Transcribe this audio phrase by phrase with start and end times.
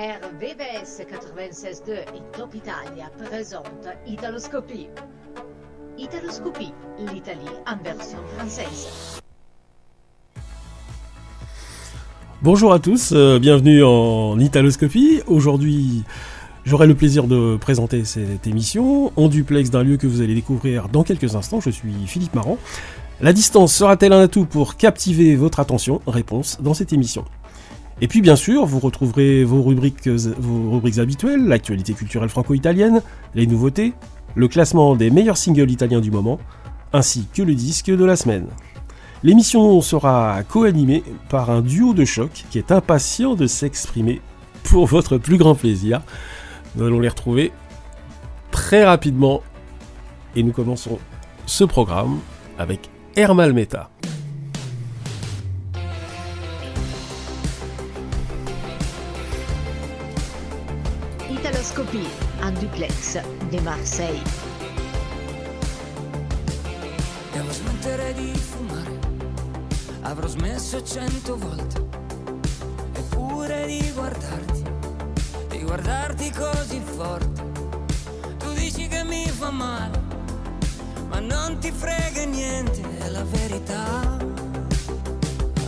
[0.00, 4.86] RVVS 96.2 et Top Italia présente Italoscopie.
[5.98, 6.72] Italoscopie,
[7.12, 9.20] l'Italie en version française.
[12.40, 15.20] Bonjour à tous, euh, bienvenue en Italoscopie.
[15.26, 16.04] Aujourd'hui,
[16.64, 20.88] j'aurai le plaisir de présenter cette émission en duplex d'un lieu que vous allez découvrir
[20.88, 21.60] dans quelques instants.
[21.60, 22.56] Je suis Philippe Marant.
[23.20, 26.00] La distance sera-t-elle un atout pour captiver votre attention?
[26.06, 27.26] Réponse dans cette émission.
[28.02, 33.02] Et puis bien sûr, vous retrouverez vos rubriques, vos rubriques habituelles, l'actualité culturelle franco-italienne,
[33.34, 33.92] les nouveautés,
[34.34, 36.38] le classement des meilleurs singles italiens du moment,
[36.92, 38.46] ainsi que le disque de la semaine.
[39.22, 44.22] L'émission sera co-animée par un duo de choc qui est impatient de s'exprimer
[44.62, 46.00] pour votre plus grand plaisir.
[46.74, 47.52] Nous allons les retrouver
[48.50, 49.42] très rapidement
[50.36, 50.98] et nous commençons
[51.44, 52.18] ce programme
[52.58, 53.90] avec Hermal Meta.
[62.50, 64.22] En duplex de Marseille.
[67.32, 68.98] Devo smettere di fumare,
[70.00, 71.80] avrò smesso cento volte.
[72.94, 74.64] Eppure di guardarti,
[75.48, 77.42] di guardarti così forte.
[78.38, 80.00] Tu dici che mi fa male,
[81.08, 84.18] ma non ti frega niente, è la verità.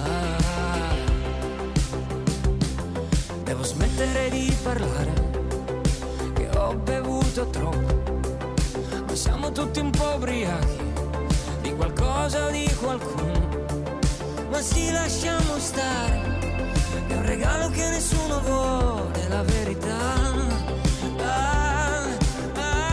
[0.02, 0.94] Ah.
[3.44, 5.21] Devo smettere di parlare,
[7.32, 8.20] bevuto troppo,
[9.06, 10.92] ma siamo tutti un po' ubriachi
[11.62, 13.48] di qualcosa o di qualcuno.
[14.50, 16.20] Ma sì, lasciamo stare,
[17.08, 19.96] è un regalo che nessuno vuole, la verità.
[21.20, 22.04] Ah,
[22.54, 22.90] ah.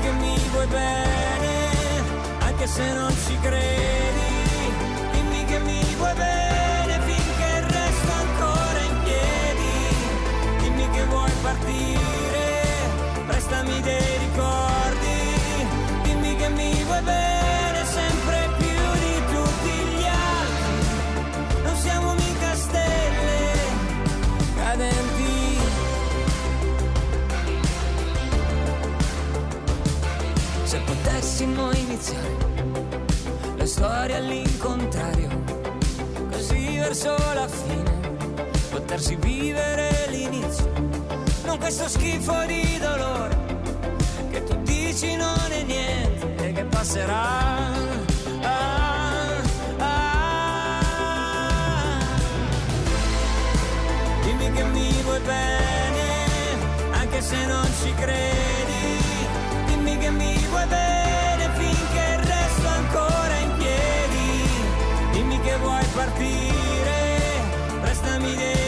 [0.00, 1.70] Che mi vuoi bene,
[2.40, 4.21] anche se non ci credi.
[11.52, 12.62] Partire,
[13.26, 15.20] prestami dei ricordi.
[16.02, 21.62] Dimmi che mi vuoi bene sempre più di tutti gli altri.
[21.62, 23.40] Non siamo mica stelle
[24.56, 25.60] cadenti.
[30.64, 32.36] Se potessimo iniziare
[33.56, 35.28] la storia all'incontrario,
[36.30, 37.90] così verso la fine,
[38.70, 40.70] potersi vivere l'inizio,
[41.52, 43.36] non questo schifo di dolore,
[44.30, 47.26] che tu dici non è niente e che passerà.
[48.40, 49.36] Ah,
[49.76, 50.80] ah.
[54.22, 56.56] Dimmi che mi vuoi bene,
[56.92, 58.96] anche se non ci credi.
[59.66, 64.48] Dimmi che mi vuoi bene finché resto ancora in piedi.
[65.12, 67.20] Dimmi che vuoi partire,
[67.82, 68.61] prestami dei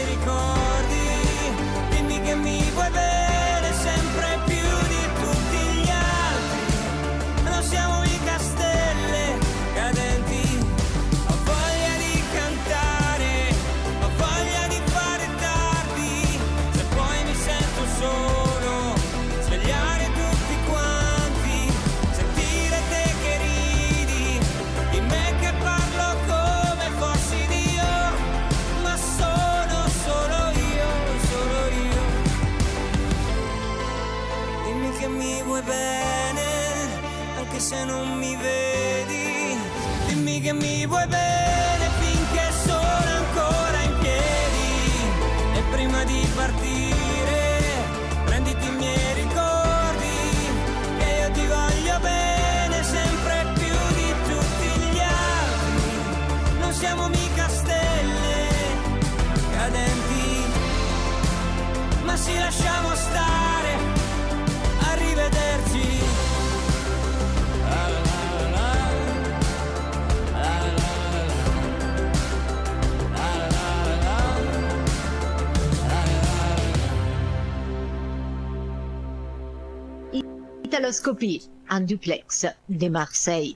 [81.05, 81.49] Italoscopie
[81.81, 83.55] duplex de Marseille.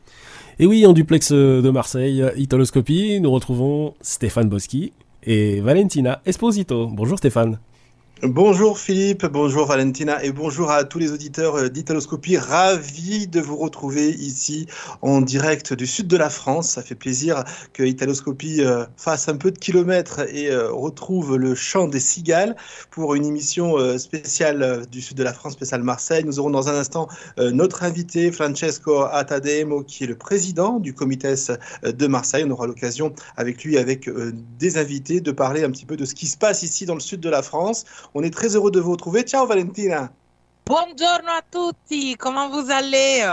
[0.60, 4.94] Et oui, en duplex euh, de Marseille, Italoscopie, nous retrouvons Stéphane Boschi
[5.24, 6.88] et Valentina Esposito.
[6.88, 7.58] Bonjour Stéphane.
[8.22, 12.36] Bonjour Philippe, bonjour Valentina et bonjour à tous les auditeurs euh, d'Italoscopie.
[12.36, 14.68] Ravi de vous retrouver ici
[15.02, 16.72] en direct du sud de la France.
[16.72, 21.56] Ça fait plaisir que Italoscopie euh, fasse un peu de kilomètres et euh, retrouve le
[21.56, 22.58] chant des cigales
[22.92, 26.26] pour une émission spéciale du sud de la France, spéciale Marseille.
[26.26, 27.08] Nous aurons dans un instant
[27.38, 31.34] notre invité Francesco Atademo qui est le président du comité
[31.84, 32.44] de Marseille.
[32.46, 34.10] On aura l'occasion avec lui, avec
[34.60, 37.00] des invités, de parler un petit peu de ce qui se passe ici dans le
[37.00, 37.86] sud de la France.
[38.14, 39.24] On est très heureux de vous retrouver.
[39.24, 40.12] Ciao Valentina.
[40.66, 43.26] Buongiorno a tutti, comment vous allez?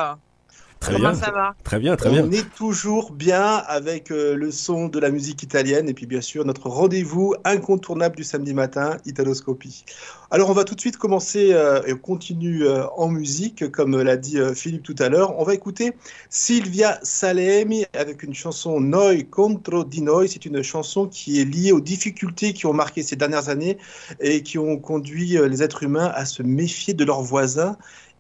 [0.81, 1.19] Très Comment bien.
[1.19, 1.55] ça va?
[1.65, 2.25] Très bien, très bien.
[2.25, 6.21] On est toujours bien avec euh, le son de la musique italienne et puis bien
[6.21, 9.85] sûr notre rendez-vous incontournable du samedi matin, Italoscopie.
[10.31, 14.01] Alors on va tout de suite commencer euh, et on continue euh, en musique comme
[14.01, 15.39] l'a dit euh, Philippe tout à l'heure.
[15.39, 15.93] On va écouter
[16.31, 20.29] Silvia Salemi avec une chanson Noi contro di noi.
[20.29, 23.79] C'est une chanson qui est liée aux difficultés qui ont marqué ces dernières années
[24.21, 27.77] et qui ont conduit euh, les êtres humains à se méfier de leurs voisins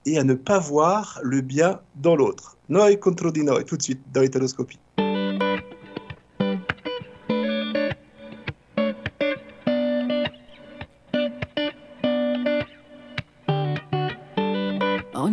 [0.06, 2.56] et à ne pas voir le bien dans l'autre.
[2.68, 4.78] Noi contro di noi, tout de suite dans Italoscopie.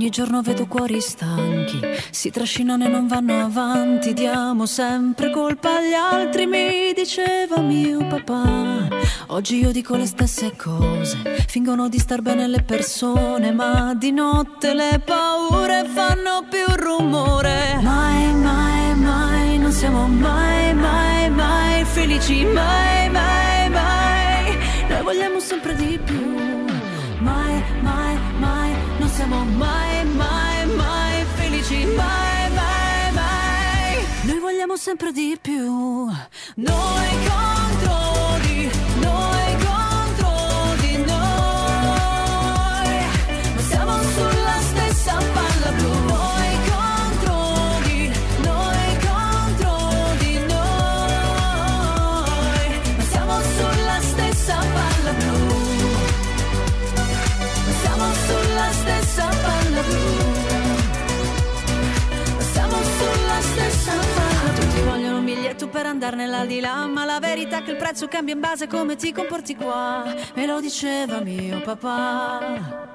[0.03, 1.79] Ogni giorno vedo cuori stanchi,
[2.11, 8.89] si trascinano e non vanno avanti, diamo sempre colpa agli altri, mi diceva mio papà.
[9.27, 14.73] Oggi io dico le stesse cose, fingono di star bene le persone, ma di notte
[14.73, 17.79] le paure fanno più rumore.
[17.81, 24.57] Mai, mai, mai, non siamo mai, mai, mai felici, mai, mai, mai.
[24.89, 26.41] Noi vogliamo sempre di più.
[27.19, 29.92] Mai, mai, mai, non siamo mai,
[31.95, 34.05] mai, mai, mai.
[34.23, 36.07] Noi vogliamo sempre di più.
[36.55, 38.69] Noi contro di
[39.01, 39.32] noi,
[66.03, 69.13] andare nell'aldilà, ma la verità è che il prezzo cambia in base a come ti
[69.13, 70.03] comporti qua.
[70.35, 72.91] Me lo diceva mio papà.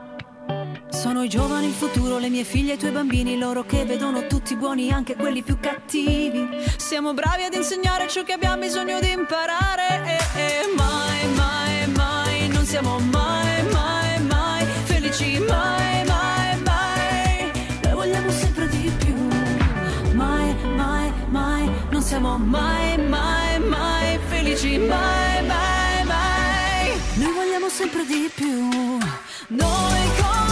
[0.90, 4.26] Sono i giovani il futuro, le mie figlie e i tuoi bambini, loro che vedono
[4.26, 6.46] tutti buoni, anche quelli più cattivi.
[6.76, 10.19] Siamo bravi ad insegnare ciò che abbiamo bisogno di imparare.
[10.34, 17.52] E, e mai, mai, mai, non siamo mai, mai, mai felici, mai, mai, mai.
[17.84, 19.14] Noi vogliamo sempre di più.
[20.12, 22.88] Mai, mai, mai, non siamo mai,
[24.88, 27.00] mai, mai, mai.
[27.14, 28.69] Noi vogliamo sempre di più.
[29.49, 30.47] Noi contro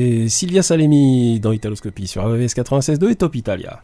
[0.00, 3.82] C'était Silvia Salemi dans Italoscopie sur AVS 96.2 et Top Italia.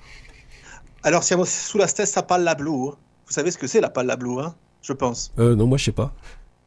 [1.03, 2.71] Alors siamo sulla stessa palla blu.
[2.71, 2.95] Vous
[3.29, 5.31] savez ce que c'est la palla blu, hein Je pense?
[5.39, 6.15] Euh, non, moi je sais pas.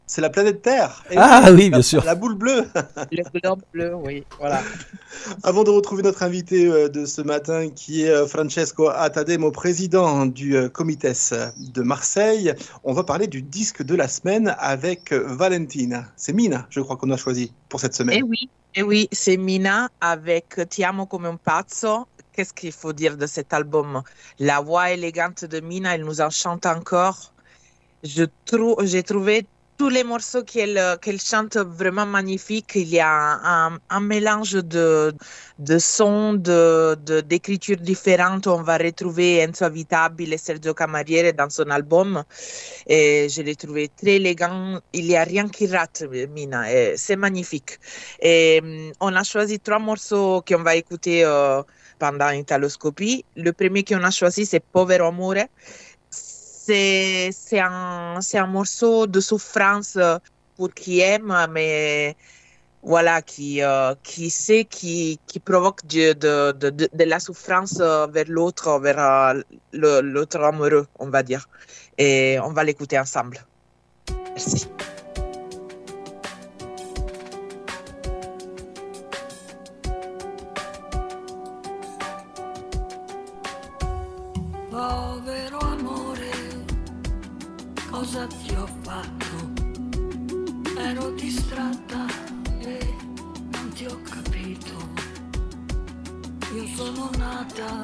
[0.06, 1.04] C'est la planète Terre.
[1.10, 2.04] Eh Ah oui, la- bien sûr.
[2.04, 2.66] La boule bleue.
[3.12, 4.62] Le globe bleu, oui, voilà.
[5.44, 10.26] Avant de retrouver notre invité euh, de ce matin, qui est euh, Francesco Atademo, président
[10.28, 11.06] du euh, Comites
[11.58, 12.54] de Marseille,
[12.84, 16.06] on va parler du disque de la semaine avec Valentina.
[16.16, 18.24] C'est Mina, je crois qu'on a choisi pour cette Eh semaine.
[18.24, 22.08] oui, Et oui, c'est Mina avec Ti amo come un pazzo.
[22.32, 24.04] Qu'est-ce qu'il faut dire de cet album?
[24.38, 27.34] La voix élégante de Mina, elle nous enchante encore.
[28.04, 29.48] J'ai trouvé
[29.80, 32.74] tous les morceaux qu'elle euh, qu'elle chante vraiment magnifiques.
[32.76, 35.14] Il y a un, mélange de,
[35.58, 38.46] de sons, de, de- d'écritures différentes.
[38.48, 42.24] On va retrouver Enzo Avitabile et Sergio Camariere dans son album.
[42.88, 44.82] Et je l'ai trouvé très élégant.
[44.94, 46.04] Il n'y a rien qui rate,
[46.36, 46.66] Mina.
[46.98, 47.80] C'est magnifique.
[48.24, 51.64] Hum, on a choisi trois morceaux qu'on va écouter euh,
[52.00, 53.24] pendant Italoscopie.
[53.38, 55.46] Le premier qu'on a choisi, c'est Povero Amore.
[56.70, 60.20] C'est c'est un, c'est un morceau de souffrance euh,
[60.56, 62.16] pour qui aime, mais
[62.84, 68.06] voilà, qui, euh, qui sait, qui, qui provoque de, de, de, de- la souffrance euh,
[68.06, 69.34] vers l'autre, vers
[69.74, 71.50] l'autre amoureux, on va dire.
[71.98, 73.44] Et on va l'écouter ensemble.
[74.36, 74.68] Merci.
[84.72, 85.39] Amore,
[88.00, 89.36] cosa ti ho fatto?
[90.78, 92.06] Ero distratta
[92.60, 92.96] e
[93.52, 94.74] non ti ho capito.
[96.56, 97.82] Io sono nata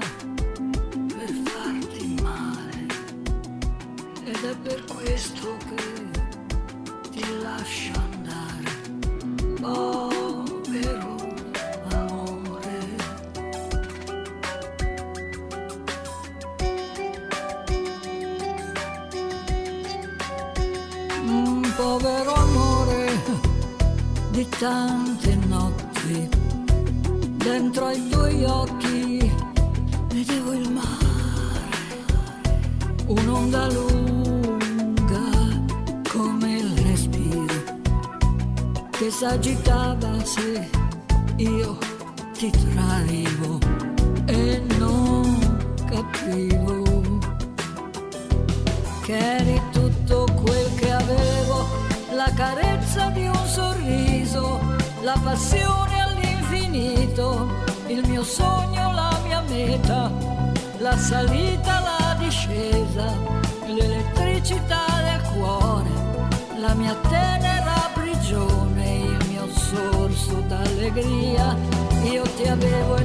[1.18, 2.86] per farti male
[4.24, 5.84] ed è per questo che
[7.10, 8.72] ti lascio andare.
[9.60, 11.15] Povero
[24.36, 26.30] di tante notti,
[27.38, 29.32] dentro ai tuoi occhi.
[30.10, 32.04] Vedevo il mare,
[33.06, 35.24] un'onda lunga
[36.12, 37.64] come il respiro
[38.92, 40.70] che s'agitava se
[41.38, 41.78] io
[42.38, 43.60] ti traivo
[44.26, 46.84] e non capivo
[49.02, 50.65] che eri tutto quel
[55.26, 57.48] passione all'infinito,
[57.88, 60.12] il mio sogno, la mia meta,
[60.78, 63.12] la salita, la discesa,
[63.66, 65.90] l'elettricità del cuore,
[66.60, 71.58] la mia tenera prigione, il mio sorso d'allegria,
[72.04, 73.04] io ti avevo e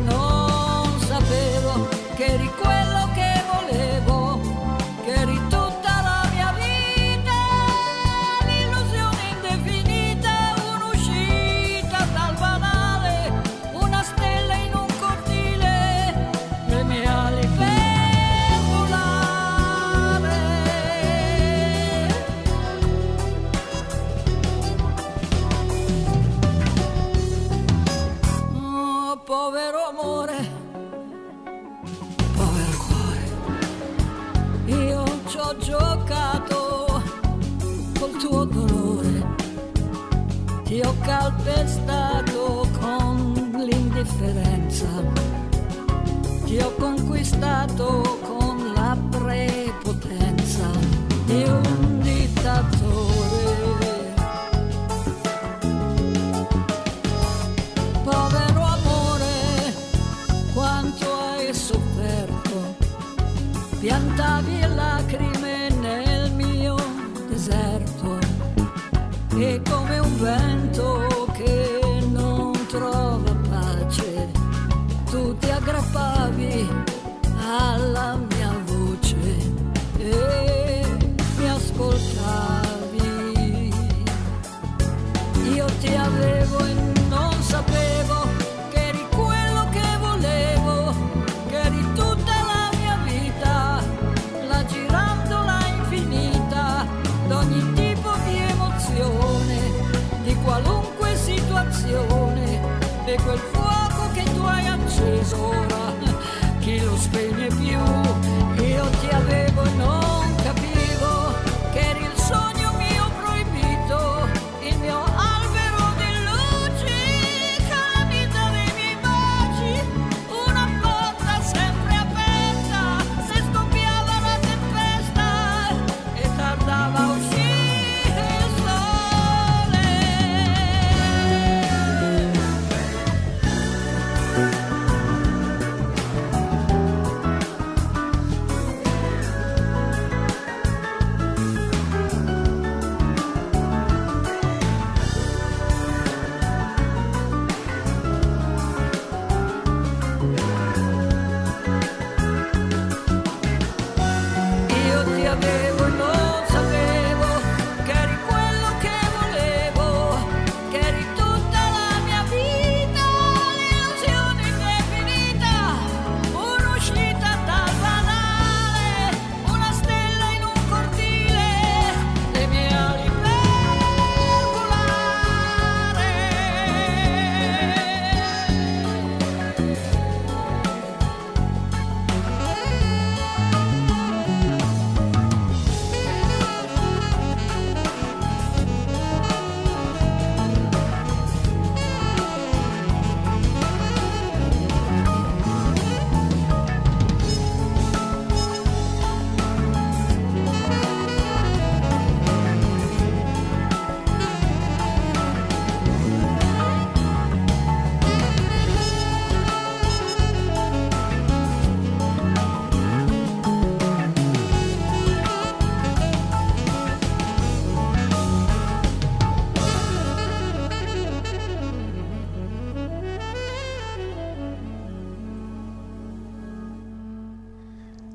[47.30, 48.09] στάτο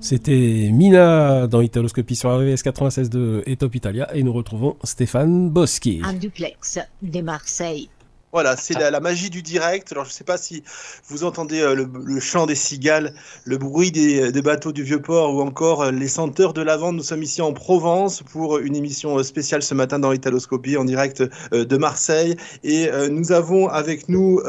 [0.05, 5.99] C'était Mina dans Italoscopie sur RVS 96.2 et Top Italia et nous retrouvons Stéphane Boschi.
[6.05, 7.89] En duplex de Marseille.
[8.35, 9.93] Voilà, c'est la, la magie du direct.
[9.93, 10.61] Alors, je ne sais pas si
[11.07, 13.13] vous entendez euh, le, le chant des cigales,
[13.45, 16.97] le bruit des, des bateaux du Vieux-Port ou encore euh, les senteurs de lavande.
[16.97, 20.83] Nous sommes ici en Provence pour une émission euh, spéciale ce matin dans Italoscopie en
[20.83, 21.23] direct
[21.53, 22.35] euh, de Marseille.
[22.65, 24.41] Et nous avons avec nous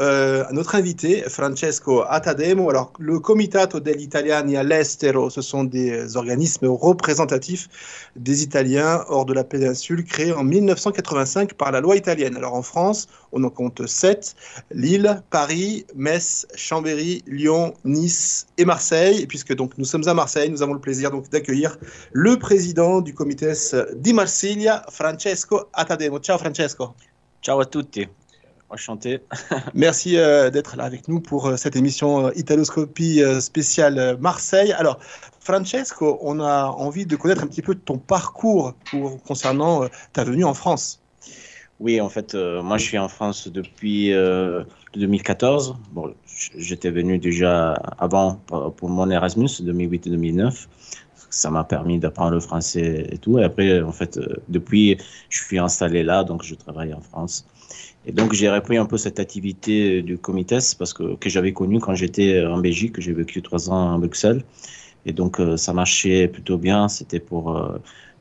[0.51, 2.69] notre invité, Francesco Attademo.
[2.69, 7.69] Alors, le Comitato degli Italiani all'estero, ce sont des organismes représentatifs
[8.17, 12.35] des Italiens hors de la péninsule créés en 1985 par la loi italienne.
[12.35, 14.35] Alors, en France, on en compte sept
[14.71, 19.21] Lille, Paris, Metz, Chambéry, Lyon, Nice et Marseille.
[19.21, 21.77] Et puisque donc nous sommes à Marseille, nous avons le plaisir donc d'accueillir
[22.11, 23.53] le président du comité
[23.95, 26.19] di Marsiglia, Francesco Attademo.
[26.19, 26.93] Ciao Francesco.
[27.41, 28.07] Ciao à tutti,
[28.69, 29.21] enchanté.
[29.73, 34.73] Merci euh, d'être là avec nous pour euh, cette émission euh, Italoscopie spéciale Marseille.
[34.73, 34.99] Alors,
[35.39, 40.43] Francesco, on a envie de connaître un petit peu ton parcours pour, concernant ta venue
[40.43, 41.01] en France.
[41.79, 44.63] Oui, en fait, euh, moi je suis en France depuis euh,
[44.95, 45.75] 2014.
[45.91, 46.11] Bon,
[46.57, 50.67] j'étais venu déjà avant pour pour mon Erasmus 2008 et 2009.
[51.29, 53.37] Ça m'a permis d'apprendre le français et tout.
[53.37, 54.97] Et après, en fait, euh, depuis,
[55.29, 57.45] je suis installé là, donc je travaille en France.
[58.05, 61.79] Et donc j'ai repris un peu cette activité du Comites parce que, que j'avais connu
[61.79, 62.99] quand j'étais en Belgique.
[62.99, 64.43] J'ai vécu trois ans à Bruxelles.
[65.05, 66.87] Et donc euh, ça marchait plutôt bien.
[66.89, 67.79] C'était pour euh,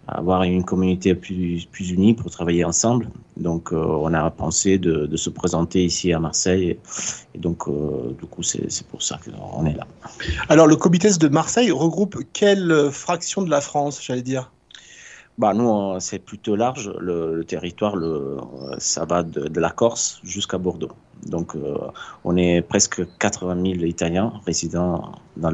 [0.09, 3.09] avoir une communauté plus, plus unie pour travailler ensemble.
[3.37, 6.79] Donc, euh, on a pensé de, de se présenter ici à Marseille.
[7.35, 9.87] Et donc, euh, du coup, c'est pour ça qu'on est là.
[10.49, 14.53] Alors, le comité de Marseille regroupe quelle fraction de la France, j'allais dire?
[15.39, 16.91] Bah, nous, euh, c'est plutôt large.
[16.99, 18.37] Le, le territoire, le,
[18.79, 20.93] ça va de, de la Corse jusqu'à Bordeaux.
[21.25, 21.77] Donc, euh,
[22.25, 25.53] on est presque 80 000 Italiens résidant dans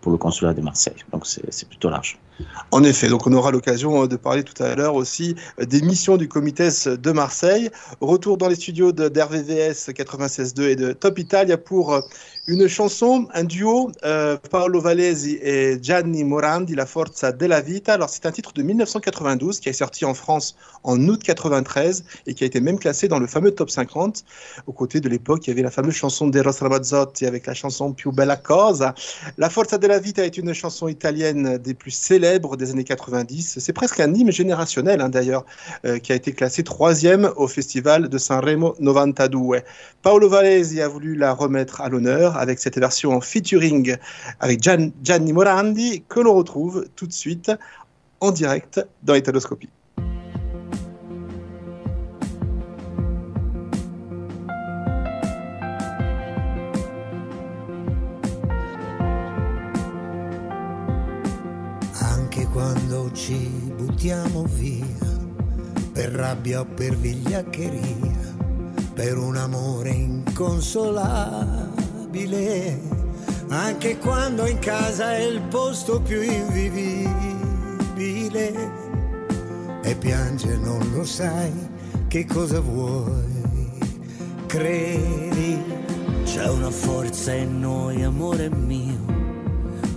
[0.00, 0.96] pour le consulat de Marseille.
[1.12, 2.18] Donc, c'est plutôt large.
[2.70, 5.80] En effet, donc on aura l'occasion euh, de parler tout à l'heure aussi euh, des
[5.80, 7.70] missions du comité de Marseille.
[8.02, 11.98] Retour dans les studios d'RVVS 96.2 et de Top Italia pour
[12.46, 13.90] une chanson, un duo,
[14.50, 17.94] Paolo Valesi et Gianni Morandi, La Forza della Vita.
[17.94, 22.34] Alors c'est un titre de 1992 qui est sorti en France en août 93 et
[22.34, 24.24] qui a été même classé dans le fameux top 50.
[24.66, 27.92] Aux côtés de l'époque, il y avait la fameuse chanson d'Eros Ramazzotti avec la chanson
[27.92, 28.94] Più bella cosa.
[29.38, 33.58] La Forza della Vita est une chanson italienne des plus célèbres des années 90.
[33.58, 35.44] C'est presque un hymne générationnel, hein, d'ailleurs,
[35.84, 39.62] euh, qui a été classé troisième au festival de Sanremo 92.
[40.02, 43.96] Paolo Valesi a voulu la remettre à l'honneur avec cette version en featuring
[44.40, 47.50] avec Gian- Gianni Morandi que l'on retrouve tout de suite
[48.20, 49.68] en direct dans Italoscopie.
[63.06, 63.36] Quando ci
[63.76, 64.84] buttiamo via,
[65.92, 68.34] per rabbia o per vigliaccheria,
[68.94, 72.80] per un amore inconsolabile,
[73.48, 77.14] anche quando in casa è il posto più invivibile.
[79.82, 81.52] E piange non lo sai
[82.08, 83.70] che cosa vuoi,
[84.46, 85.62] credi,
[86.24, 89.15] C'è una forza in noi, amore mio,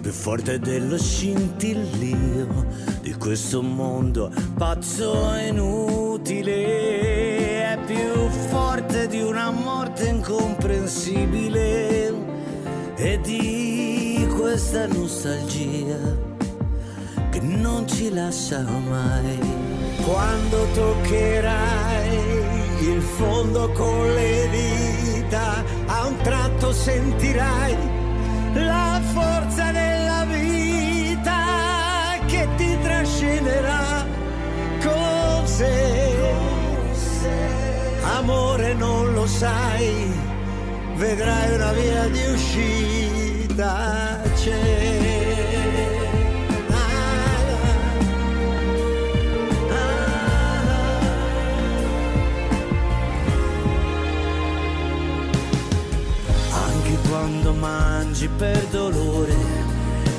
[0.09, 2.65] più forte dello scintillio
[2.99, 6.53] di questo mondo pazzo e inutile.
[7.73, 12.11] È più forte di una morte incomprensibile
[12.95, 15.99] e di questa nostalgia
[17.29, 19.37] che non ci lascia mai.
[20.03, 22.17] quando toccherai
[22.81, 27.99] il fondo con le dita, a un tratto sentirai
[28.53, 29.68] la forza
[33.39, 34.05] trascinerà
[34.83, 36.17] con sé.
[38.17, 40.11] Amore non lo sai,
[40.95, 45.07] vedrai una via di uscita c'è.
[57.07, 59.33] Quando mangi per dolore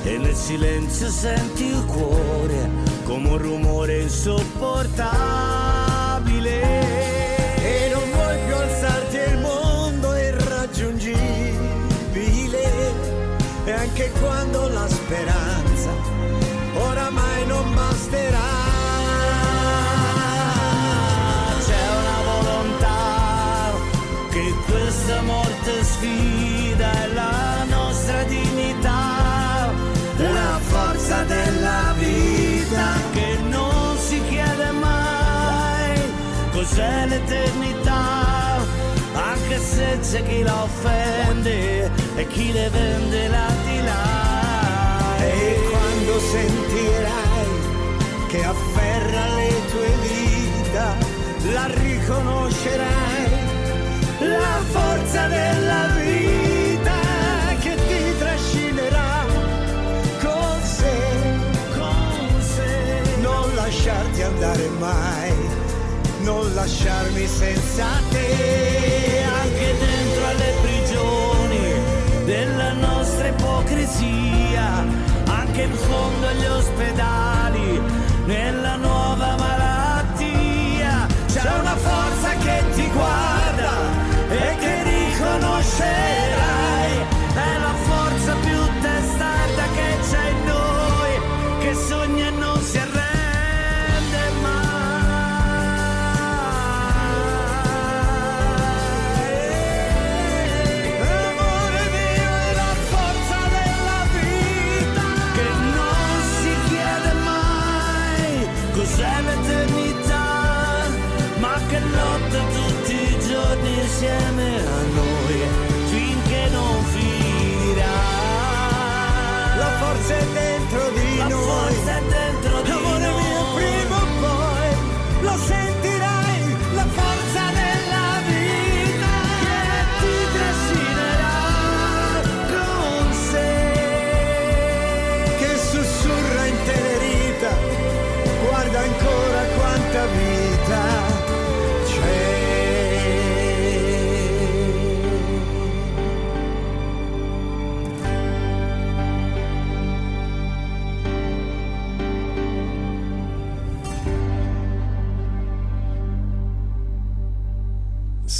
[0.02, 6.60] e nel silenzio senti il cuore come un rumore insopportabile.
[7.56, 12.70] e non vuoi più alzarti il mondo irraggiungibile
[13.64, 15.90] e anche quando la speranza
[16.74, 18.38] oramai non basterà
[21.66, 23.72] C'è una volontà
[24.30, 29.18] che questa morte sfida è la nostra dignità.
[30.16, 30.60] La
[36.80, 38.56] cos'è l'eternità,
[39.12, 45.18] anche se c'è chi la offende e chi le vende là di là.
[45.20, 47.48] E quando sentirai
[48.28, 50.96] che afferra le tue dita,
[51.52, 53.30] la riconoscerai,
[54.20, 56.98] la forza della vita
[57.60, 59.26] che ti trascinerà.
[60.22, 60.98] Con sé,
[61.76, 65.29] Con sé, non lasciarti andare mai,
[66.22, 69.22] non lasciarmi senza te.
[69.42, 74.84] anche dentro alle prigioni della nostra ipocrisia,
[75.26, 77.80] anche in fondo agli ospedali,
[78.26, 83.29] nella nuova malattia, c'è una forza che ti guarda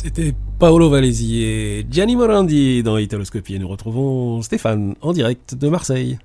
[0.03, 5.69] C'était Paolo Valesi et Gianni Morandi dans Italoscopie et nous retrouvons Stéphane en direct de
[5.69, 6.19] Marseille.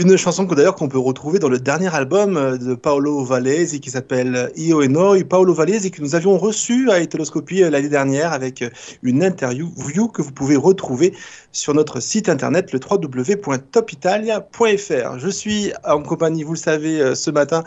[0.00, 3.80] Une chanson que d'ailleurs qu'on peut retrouver dans le dernier album euh, de Paolo Vallesi
[3.80, 5.24] qui s'appelle Io e Noi.
[5.24, 8.70] Paolo Vallesi que nous avions reçu à Italoscopie euh, l'année dernière avec euh,
[9.02, 11.14] une interview view que vous pouvez retrouver
[11.52, 15.18] sur notre site internet le www.topitalia.fr.
[15.18, 17.62] Je suis en compagnie, vous le savez, ce matin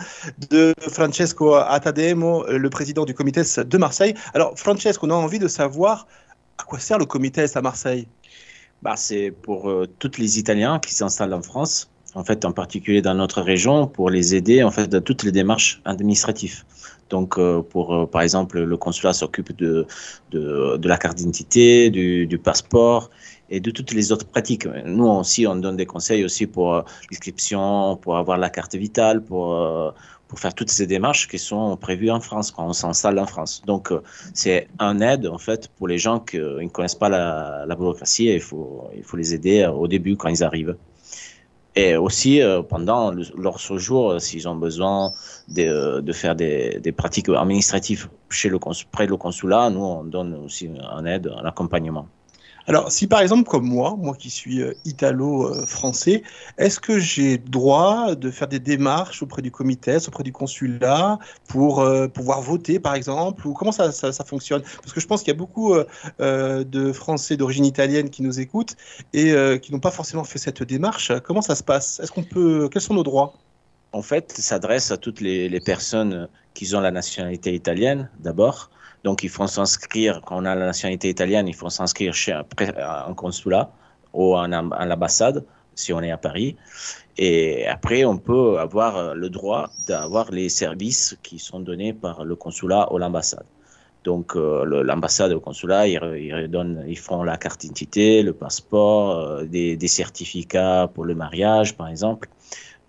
[0.50, 4.16] de Francesco Attademo, euh, le président du comité de Marseille.
[4.34, 6.08] Alors Francesco, on a envie de savoir
[6.58, 8.08] à quoi sert le comité à Marseille?
[8.82, 13.16] Bah, c'est pour tous les Italiens qui s'installent en France, en fait, en particulier dans
[13.16, 16.64] notre région, pour les aider en fait dans toutes les démarches administratives.
[17.10, 19.86] Donc, euh, pour euh, par exemple, le consulat s'occupe de,
[20.32, 23.10] de, la carte d'identité, du, passeport
[23.50, 24.68] et de toutes les autres pratiques.
[24.86, 29.24] Nous aussi, on donne des conseils aussi pour euh, l'inscription, pour avoir la carte vitale,
[29.24, 29.94] pour
[30.28, 33.62] pour faire toutes ces démarches qui sont prévues en France quand on s'installe en France.
[33.68, 33.94] Donc,
[34.34, 38.30] c'est un aide en fait pour les gens qui ne connaissent pas la, la bureaucratie
[38.30, 40.76] et il faut, il faut les aider au début quand ils arrivent.
[41.76, 45.12] Et aussi euh, pendant le- leur séjour, euh, s'ils ont besoin
[45.48, 48.60] de, euh, de faire des, pratiques administratives chez le
[48.92, 52.08] près du consulat, nous on donne aussi un aide, un accompagnement.
[52.66, 56.24] Alors, si par exemple, comme moi, moi qui suis euh, italo-français,
[56.58, 61.82] est-ce que j'ai droit de faire des démarches auprès du comité, auprès du consulat, pour
[61.82, 64.62] euh, pouvoir voter, par exemple Ou comment ça, ça, fonctionne?
[64.82, 65.86] Parce que je pense qu'il y a beaucoup euh,
[66.22, 68.78] euh, de Français d'origine italienne qui nous écoutent
[69.12, 71.12] et euh, qui n'ont pas forcément fait cette démarche.
[71.26, 72.00] Comment ça se passe?
[72.00, 73.34] Est-ce qu'on peut Quels sont nos droits?
[73.92, 78.72] En fait, s'adresse à toutes les personnes qui ont la nationalité italienne d'abord.
[79.04, 82.46] Donc, il faut s'inscrire, quand on a la nationalité italienne, il faut s'inscrire chez un,
[83.08, 83.72] un consulat
[84.14, 86.56] ou en am- à l'ambassade, si on est à Paris.
[87.18, 92.26] Et après, on peut avoir euh, le droit d'avoir les services qui sont donnés par
[92.26, 93.46] le consulat ou l'ambassade.
[94.04, 99.46] Donc, euh, l'ambassade le consulat, ils, ils, ils font la carte d'identité, le passeport, euh,
[99.46, 102.30] des, certificats pour le mariage, par exemple.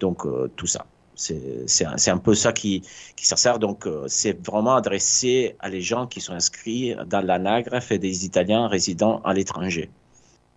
[0.01, 0.87] Donc, euh, tout ça.
[1.17, 2.83] C'est un, peu ça qui,
[3.17, 3.59] qui s'en sert.
[3.59, 8.25] Donc, euh, c'est vraiment adressé à les gens qui sont inscrits dans l'anagraphe et des
[8.25, 9.91] Italiens résidant à l'étranger.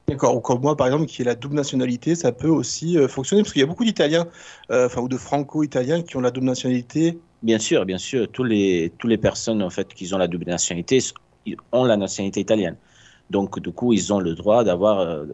[0.08, 3.10] D'accord, ou comme moi par exemple, qui est la double nationalité, ça peut aussi euh,
[3.10, 4.26] fonctionner, parce qu'il y a beaucoup d'Italiens,
[4.72, 7.20] euh, enfin, ou de franco-italiens qui ont la double nationalité.
[7.44, 10.46] Bien sûr, bien sûr, tous les, tous les personnes en fait qui ont la double
[10.46, 11.00] nationalité
[11.74, 12.78] ont la nationalité italienne.
[13.30, 15.26] Donc, du coup, ils ont le droit d'avoir euh,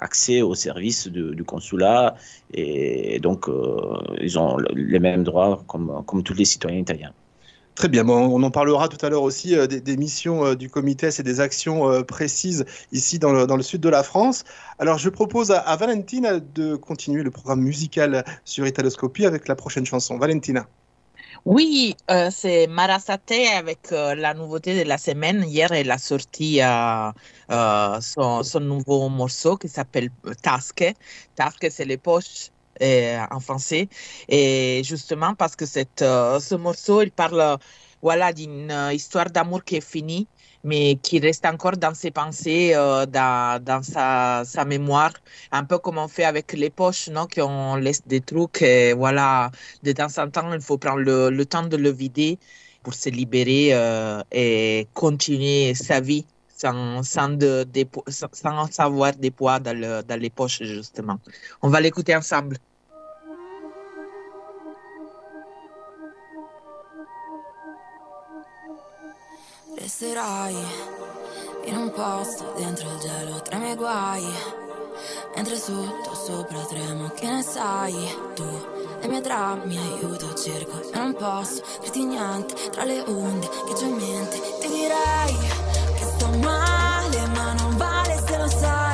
[0.00, 2.16] accès aux services du consulat
[2.50, 7.14] et donc euh, ils ont le- les mêmes droits comme, comme tous les citoyens italiens.
[7.74, 11.08] Très bien, bon, on en parlera tout à l'heure aussi euh, des, missions du comité
[11.18, 14.44] et des actions précises ici dans le, dans le sud de la France.
[14.78, 19.56] Alors je propose à, à Valentina de continuer le programme musical sur Italoscopie avec la
[19.56, 20.18] prochaine chanson.
[20.18, 20.66] Valentina.
[21.48, 25.44] Oui, euh, c'est Marasate avec euh, la nouveauté de la semaine.
[25.44, 27.12] Hier, elle a sorti euh,
[27.52, 30.10] euh, son, son nouveau morceau qui s'appelle
[30.42, 30.84] Tasque.
[31.36, 32.50] Tasque, c'est les poches
[32.82, 33.88] euh, en français.
[34.28, 37.56] Et justement, parce que cette, euh, ce morceau, il parle euh,
[38.06, 40.28] voilà, d'une euh, histoire d'amour qui est finie,
[40.62, 45.12] mais qui reste encore dans ses pensées, euh, dans, sa, mémoire.
[45.50, 47.26] Un peu comme on fait avec les poches, non?
[47.26, 48.62] Qu'on laisse des trucs.
[48.62, 49.50] Et voilà,
[49.82, 52.38] de temps en temps, il faut prendre le, temps de le vider
[52.84, 56.24] pour se libérer euh, et continuer sa vie
[56.56, 57.36] sans, sans,
[58.78, 61.18] avoir des poids dans les poches, justement.
[61.60, 62.56] On va l'écouter ensemble.
[69.78, 70.56] Resterai
[71.66, 74.24] in un posto dentro il gelo tra i miei guai.
[75.34, 77.94] Mentre sotto sopra tremo che ne sai?
[78.34, 78.44] Tu
[79.00, 82.54] Le mie drammi aiuto cerco e non posso dirti niente.
[82.70, 85.36] Tra le onde che c'ho in mente Ti direi
[85.98, 88.85] che sto male ma non vale se lo sai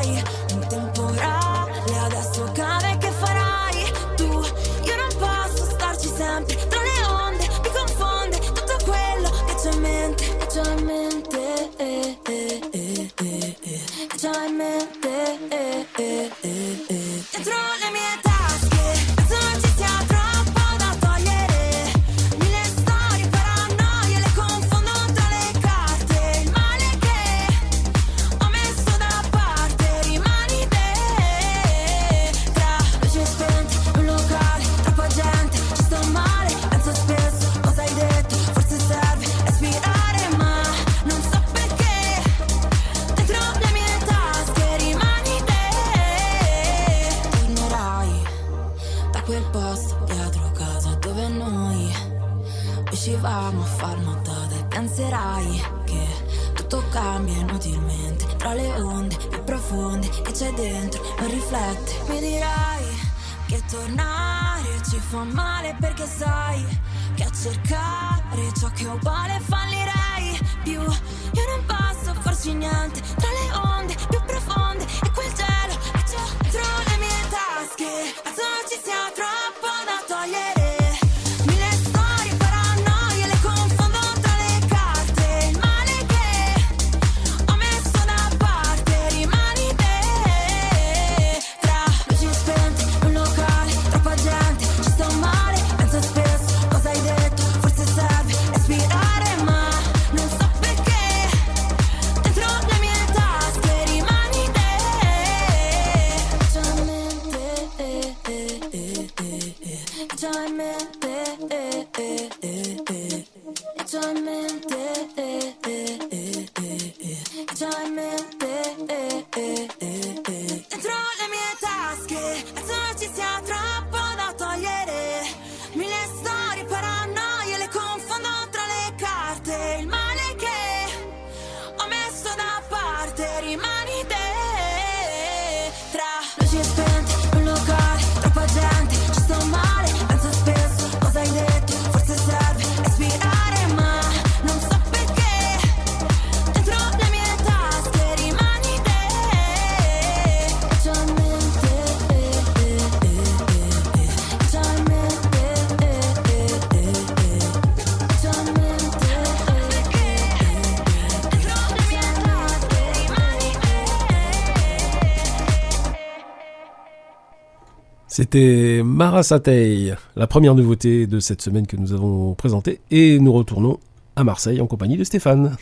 [168.33, 172.81] C'était Marasatei, la première nouveauté de cette semaine que nous avons présentée.
[172.91, 173.79] Et nous retournons
[174.17, 175.55] à Marseille en compagnie de Stéphane.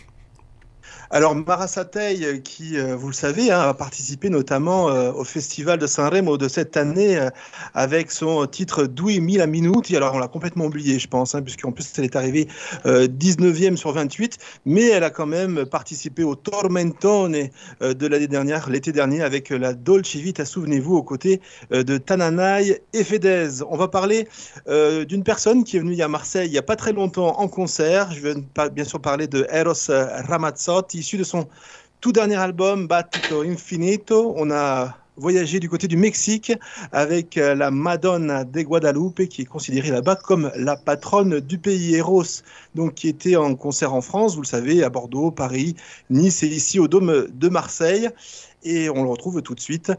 [1.12, 5.76] Alors Marasatei, euh, qui, euh, vous le savez, hein, a participé notamment euh, au festival
[5.76, 7.18] de Sanremo de cette année
[7.74, 9.96] avec son titre Due Mila Minuti.
[9.96, 12.46] Alors on l'a complètement oublié, je pense, hein, puisqu'en plus elle est arrivée
[12.86, 17.48] euh, 19e sur 28, mais elle a quand même participé au Tormentone
[17.80, 21.40] de l'année dernière, l'été dernier, avec la Dolce Vita, souvenez-vous, aux côtés
[21.72, 23.62] de Tananai et Fedez.
[23.68, 24.28] On va parler
[24.68, 28.12] d'une personne qui est venue à Marseille il n'y a pas très longtemps en concert.
[28.12, 28.34] Je vais
[28.70, 31.48] bien sûr parler de Eros Ramazzotti, issu de son
[32.00, 34.34] tout dernier album Battito Infinito.
[34.36, 36.52] On a voyagé du côté du Mexique
[36.92, 41.94] avec euh, la Madonna de Guadalupe qui est considérée là-bas comme la patronne du pays
[41.94, 42.42] Eros,
[42.74, 45.74] donc qui était en concert en France, vous le savez, à Bordeaux, Paris,
[46.08, 48.08] Nice et ici au Dôme de Marseille.
[48.62, 49.92] Et on le retrouve tout de suite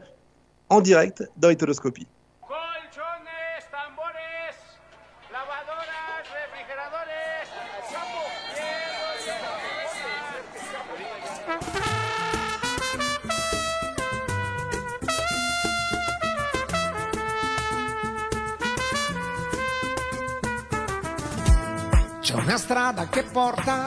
[0.68, 2.06] en direct dans Hétéroscopie.
[23.12, 23.84] Che porta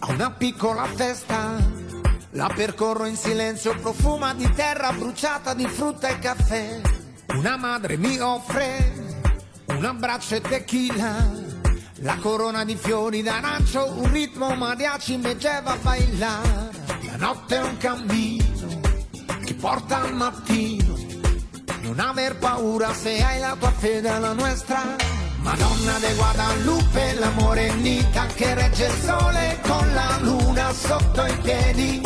[0.00, 1.56] a una piccola festa.
[2.32, 6.78] La percorro in silenzio, profuma di terra bruciata di frutta e caffè.
[7.36, 8.92] Una madre mi offre
[9.68, 11.42] un abbraccio e tequila.
[12.00, 16.70] La corona di fiori d'arancio, un ritmo mariachi mi lleva a bailare.
[17.06, 18.80] La notte è un cammino
[19.42, 20.98] che porta al mattino.
[21.80, 25.23] Non aver paura se hai la tua fede alla nostra.
[25.44, 32.00] Madonna de Guadalupe, la morenita che regge il sole con la luna sotto i piedi.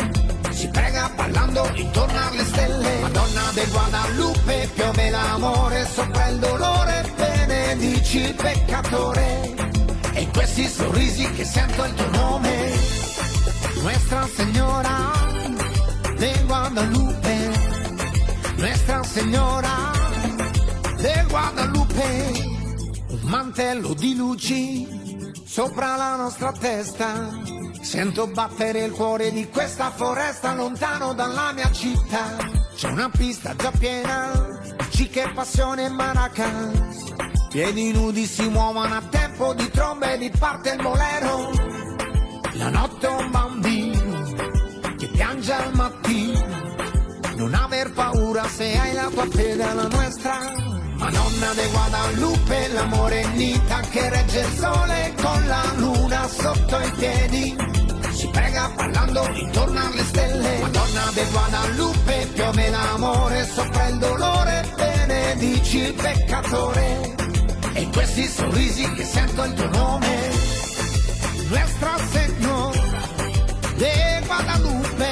[0.49, 2.99] Si prega ballando intorno alle stelle.
[2.99, 9.53] Madonna de Guadalupe, piove l'amore sopra il dolore, benedici il peccatore.
[10.13, 12.73] E questi sorrisi che sento il tuo nome,
[13.81, 15.13] Nuestra Signora
[16.17, 17.51] de Guadalupe,
[18.57, 19.91] Nuestra Signora
[20.97, 22.48] de Guadalupe,
[23.29, 24.87] mantello di luci
[25.45, 27.29] sopra la nostra testa.
[27.79, 32.35] Sento battere il cuore di questa foresta lontano dalla mia città.
[32.75, 34.31] C'è una pista già piena,
[34.89, 37.13] chic passione e maracas.
[37.49, 41.51] Piedi nudi si muovono a tempo di trombe e di parte il bolero.
[42.53, 44.23] La notte è un bambino
[44.97, 46.47] che piange al mattino.
[47.35, 50.78] Non aver paura se hai la tua fede alla nostra.
[50.99, 57.55] Madonna de Guadalupe, la morenita che regge il sole con la luna sotto i piedi.
[58.11, 60.59] Si prega ballando intorno alle stelle.
[60.59, 67.15] Madonna de Guadalupe, piove l'amore sopra il dolore, benedici il peccatore.
[67.73, 70.29] E questi sorrisi che sento il tuo nome,
[71.47, 72.79] Nuestra Signora
[73.77, 75.11] de Guadalupe,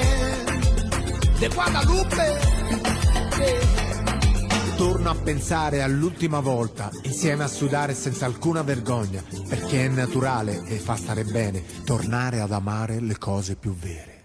[1.39, 2.56] de Guadalupe.
[4.77, 10.77] Torno a pensare all'ultima volta, insieme a sudare senza alcuna vergogna, perché è naturale e
[10.77, 14.16] fa stare bene tornare ad amare le cose più vere.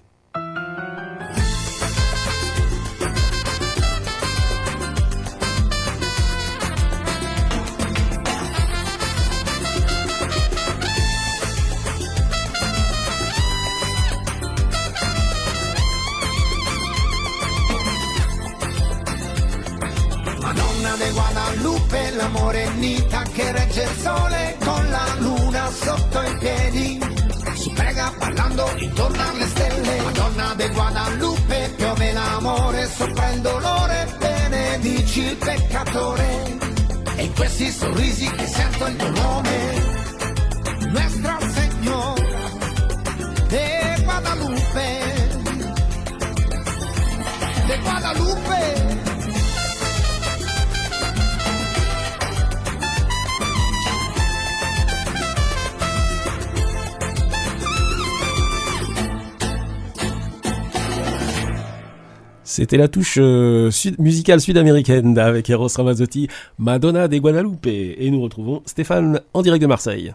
[22.22, 27.00] La morenita che regge il sole con la luna sotto i piedi.
[27.54, 30.00] Si prega ballando intorno alle stelle.
[30.02, 36.58] Madonna de Guadalupe, piove l'amore sopra il dolore, benedici il peccatore.
[37.16, 39.84] E questi sorrisi che sento il tuo nome,
[40.90, 42.22] Nuestra Signora
[43.48, 45.28] de Guadalupe,
[47.66, 48.91] de Guadalupe.
[62.52, 66.28] C'était la touche euh, musicale sud-américaine avec Eros Ramazzotti,
[66.58, 67.66] Madonna des Guadalupe.
[67.66, 70.12] Et nous retrouvons Stéphane en direct de Marseille.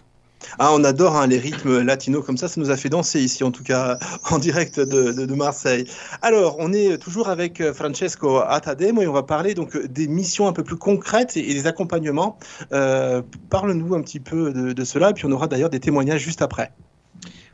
[0.60, 3.44] Ah, on adore hein, les rythmes latinos comme ça, ça nous a fait danser ici,
[3.44, 3.98] en tout cas
[4.30, 5.86] en direct de, Marseille.
[6.22, 10.48] Alors, on est toujours avec euh, Francesco Atademo et on va parler donc des missions
[10.48, 12.38] un peu plus concrètes et, et des accompagnements.
[12.72, 16.22] Euh, Parle-nous un petit peu de, de cela, et puis on aura d'ailleurs des témoignages
[16.22, 16.72] juste après.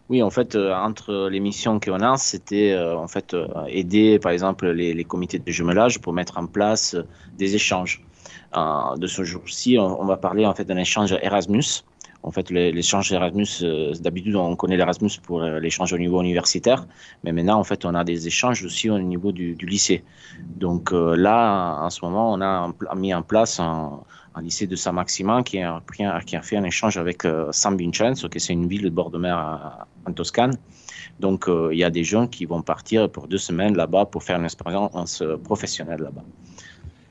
[0.10, 4.20] Oui, en fait, euh, entre les missions qu'on a, c'était euh, en fait euh, aider,
[4.20, 6.96] par exemple, les, comités de jumelage pour mettre en place
[7.38, 8.04] des échanges.
[8.98, 11.84] De ce jour-ci, on, va parler en fait d'un échange Erasmus.
[12.22, 13.48] En fait, l'échange Erasmus,
[14.00, 16.86] d'habitude, on connaît l'Erasmus pour l'échange au niveau universitaire,
[17.24, 20.04] mais maintenant, en fait, on a des échanges aussi au niveau du, lycée.
[20.56, 24.02] Donc là, en ce moment, on a mis en place un,
[24.36, 25.82] un lycée de Saint-Maximin qui a,
[26.42, 29.38] fait un échange avec euh, San Vincenzo, qui c'est une ville de bord de mer
[29.38, 30.58] à- en Toscane.
[31.20, 34.24] Donc, euh, il y a des gens qui vont partir pour deux semaines là-bas pour
[34.24, 36.24] faire une expérience euh, professionnelle là-bas.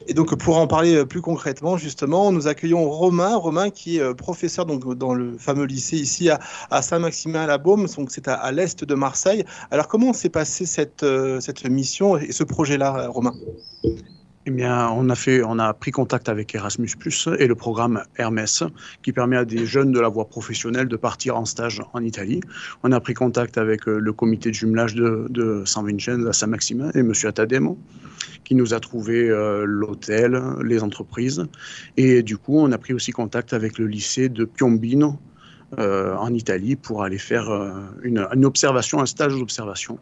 [0.08, 4.00] Et donc, pour en parler euh, plus concrètement, justement, nous accueillons Romain, Romain qui est
[4.00, 8.84] euh, professeur donc, dans le fameux lycée ici à, à Saint-Maximin-la-Baume, donc c'est à, l'est
[8.84, 9.44] de Marseille.
[9.70, 13.34] Alors, comment s'est passée cette, euh, mission et ce projet-là, euh, Romain?
[14.44, 16.90] Eh bien, on a, fait, on a pris contact avec Erasmus
[17.38, 18.64] et le programme Hermès,
[19.04, 22.40] qui permet à des jeunes de la voie professionnelle de partir en stage en Italie.
[22.82, 26.32] On a pris contact avec euh, le comité de jumelage de, de San Vincenzo à
[26.32, 27.12] Saint-Maximin et M.
[27.22, 27.78] Atademo,
[28.42, 31.46] qui nous a trouvé euh, l'hôtel, les entreprises.
[31.96, 35.20] Et du coup, on a pris aussi contact avec le lycée de Piombino
[35.78, 37.70] euh, en Italie pour aller faire euh,
[38.02, 40.00] une, une observation, un stage d'observation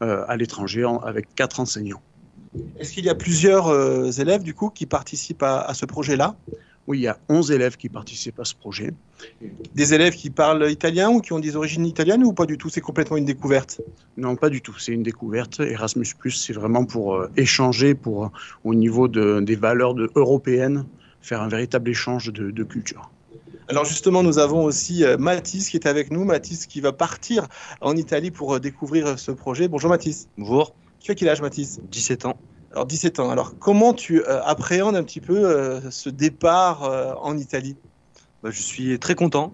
[0.00, 2.02] à l'étranger avec quatre enseignants.
[2.78, 6.36] Est-ce qu'il y a plusieurs euh, élèves, du coup, qui participent à, à ce projet-là?
[6.88, 8.90] Oui, il y a 11 élèves qui participent à ce projet.
[9.74, 12.68] Des élèves qui parlent italien ou qui ont des origines italiennes ou pas du tout?
[12.68, 13.80] C'est complètement une découverte?
[14.16, 14.76] Non, pas du tout.
[14.78, 15.60] C'est une découverte.
[15.60, 18.28] Erasmus, c'est vraiment pour euh, échanger pour, euh,
[18.64, 20.84] au niveau de, des valeurs de, européennes,
[21.20, 23.10] faire un véritable échange de, de culture.
[23.68, 26.24] Alors justement, nous avons aussi euh, Mathis qui est avec nous.
[26.24, 27.46] Mathis qui va partir
[27.80, 29.68] en Italie pour euh, découvrir ce projet.
[29.68, 30.28] Bonjour Mathis.
[30.36, 30.74] Bonjour.
[31.02, 31.80] Tu as quel âge Mathis?
[31.90, 32.36] 17 ans.
[32.70, 33.30] Alors 17 ans.
[33.30, 37.76] Alors comment tu euh, appréhendes un petit peu euh, ce départ euh, en Italie?
[38.42, 39.52] Bah, je suis très content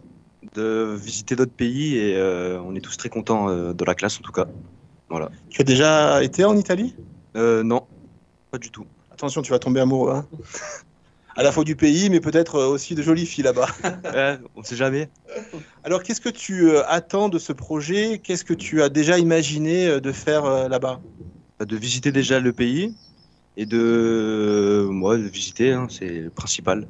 [0.54, 2.16] de visiter d'autres pays et
[2.64, 4.46] on est tous très contents de la classe en tout cas.
[5.08, 5.30] Voilà.
[5.50, 6.94] Tu as déjà été en Italie?
[7.36, 7.86] Euh, non,
[8.50, 8.86] pas du tout.
[9.10, 10.12] Attention, tu vas tomber amoureux.
[10.12, 10.26] Hein
[11.36, 13.68] à la fois du pays, mais peut-être aussi de jolies filles là-bas.
[14.12, 15.08] Ouais, on sait jamais.
[15.84, 18.18] Alors qu'est-ce que tu attends de ce projet?
[18.18, 21.00] Qu'est-ce que tu as déjà imaginé de faire là-bas?
[21.66, 22.94] De visiter déjà le pays
[23.56, 26.86] et de, moi, de visiter, hein, c'est le principal.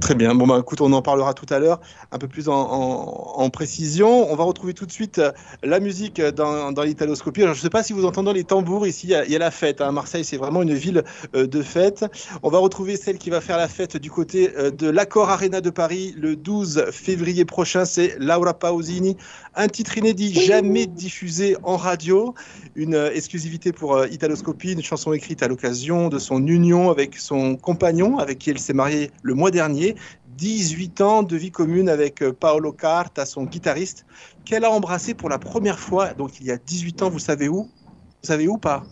[0.00, 0.34] Très bien.
[0.34, 1.80] Bon, bah, écoute, on en parlera tout à l'heure,
[2.12, 4.30] un peu plus en, précision.
[4.30, 5.32] On va retrouver tout de suite euh,
[5.62, 7.40] la musique dans, dans l'italoscopie.
[7.42, 9.08] Je ne sais pas si vous entendez les tambours ici.
[9.08, 9.80] Il y a, la fête.
[9.80, 9.90] hein.
[9.90, 11.02] Marseille, c'est vraiment une ville
[11.34, 12.04] euh, de fête.
[12.42, 15.60] On va retrouver celle qui va faire la fête du côté euh, de l'Accor Arena
[15.60, 17.84] de Paris le 12 février prochain.
[17.84, 19.16] C'est Laura Pausini.
[19.56, 22.34] Un titre inédit, jamais diffusé en radio.
[22.76, 28.18] Une exclusivité pour Italoscopie, une chanson écrite à l'occasion de son union avec son compagnon,
[28.18, 29.87] avec qui elle s'est mariée le mois dernier.
[30.36, 34.06] 18 ans de vie commune avec euh, Paolo Carta, son guitariste,
[34.44, 37.48] qu'elle a embrassé pour la première fois, donc il y a 18 ans, vous savez
[37.48, 37.64] où?
[37.64, 38.84] Vous savez où pas?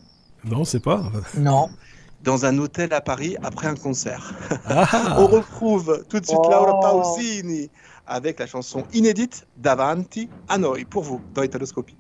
[0.44, 1.10] Non, c'est pas.
[1.36, 1.68] Non.
[2.22, 4.34] Dans un hôtel à Paris après un concert.
[4.66, 5.16] Ah.
[5.18, 6.50] On retrouve tout de suite Oh.
[6.50, 7.70] Laura Pausini
[8.06, 11.96] avec la chanson inédite Davanti a noi pour vous dans Italoscopie.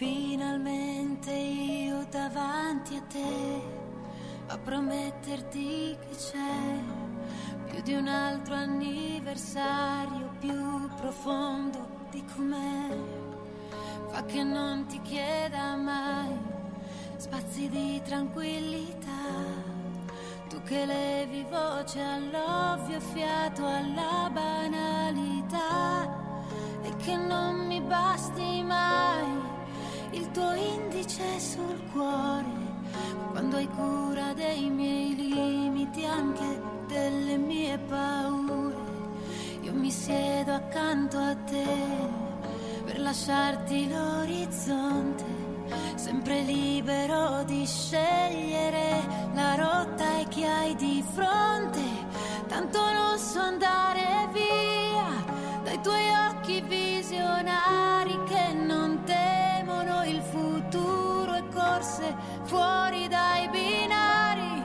[0.00, 3.62] Finalmente io davanti a te
[4.46, 12.96] a prometterti che c'è più di un altro anniversario più profondo di com'è.
[14.08, 16.34] Fa che non ti chieda mai
[17.16, 19.28] spazi di tranquillità.
[20.48, 26.08] Tu che levi voce all'ovvio e fiato alla banalità
[26.84, 29.49] e che non mi basti mai
[30.12, 32.68] il tuo indice sul cuore
[33.30, 38.74] quando hai cura dei miei limiti anche delle mie paure.
[39.62, 41.66] Io mi siedo accanto a te
[42.84, 45.40] per lasciarti l'orizzonte
[45.94, 49.02] sempre libero di scegliere
[49.34, 51.80] la rotta e chi hai di fronte.
[52.48, 55.06] Tanto non so andare via
[55.62, 58.18] dai tuoi occhi visionari
[62.50, 64.60] fuori dai binari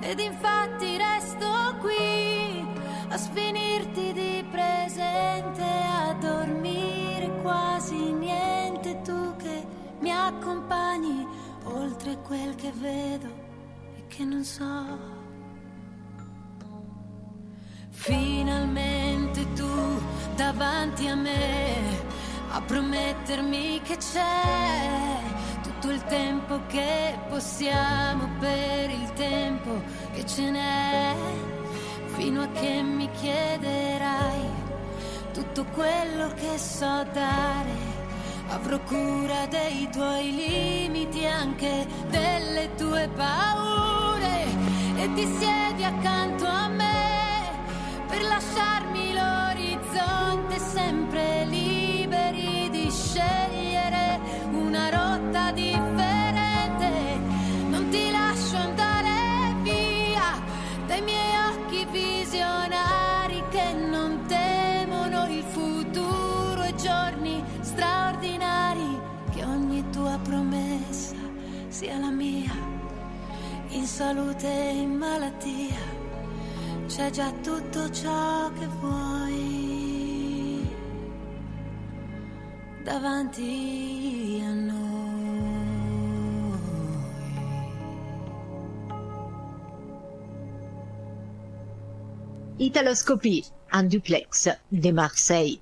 [0.00, 2.66] ed infatti resto qui
[3.10, 9.66] a sfinirti di presente a dormire quasi niente tu che
[10.00, 11.26] mi accompagni
[11.64, 13.28] oltre quel che vedo
[13.98, 15.18] e che non so.
[17.90, 20.00] Finalmente tu
[20.36, 21.82] davanti a me
[22.52, 25.20] a promettermi che c'è
[25.80, 29.80] tutto il tempo che possiamo per il tempo
[30.12, 31.14] che ce n'è
[32.16, 34.44] fino a che mi chiederai
[35.32, 37.88] tutto quello che so dare.
[38.48, 44.44] Avrò cura dei tuoi limiti anche delle tue paure
[44.96, 47.48] e ti siedi accanto a me
[48.06, 53.49] per lasciarmi l'orizzonte sempre liberi di scegliere
[54.80, 57.18] una rotta differente.
[57.68, 60.40] Non ti lascio andare via
[60.86, 68.98] dai miei occhi visionari che non temono il futuro e giorni straordinari.
[69.30, 71.16] Che ogni tua promessa
[71.68, 72.52] sia la mia,
[73.68, 75.98] in salute e in malattia
[76.86, 79.79] c'è già tutto ciò che vuoi
[82.84, 84.80] davanti a noi.
[92.58, 95.60] Italoscopie en duplex de Marseille.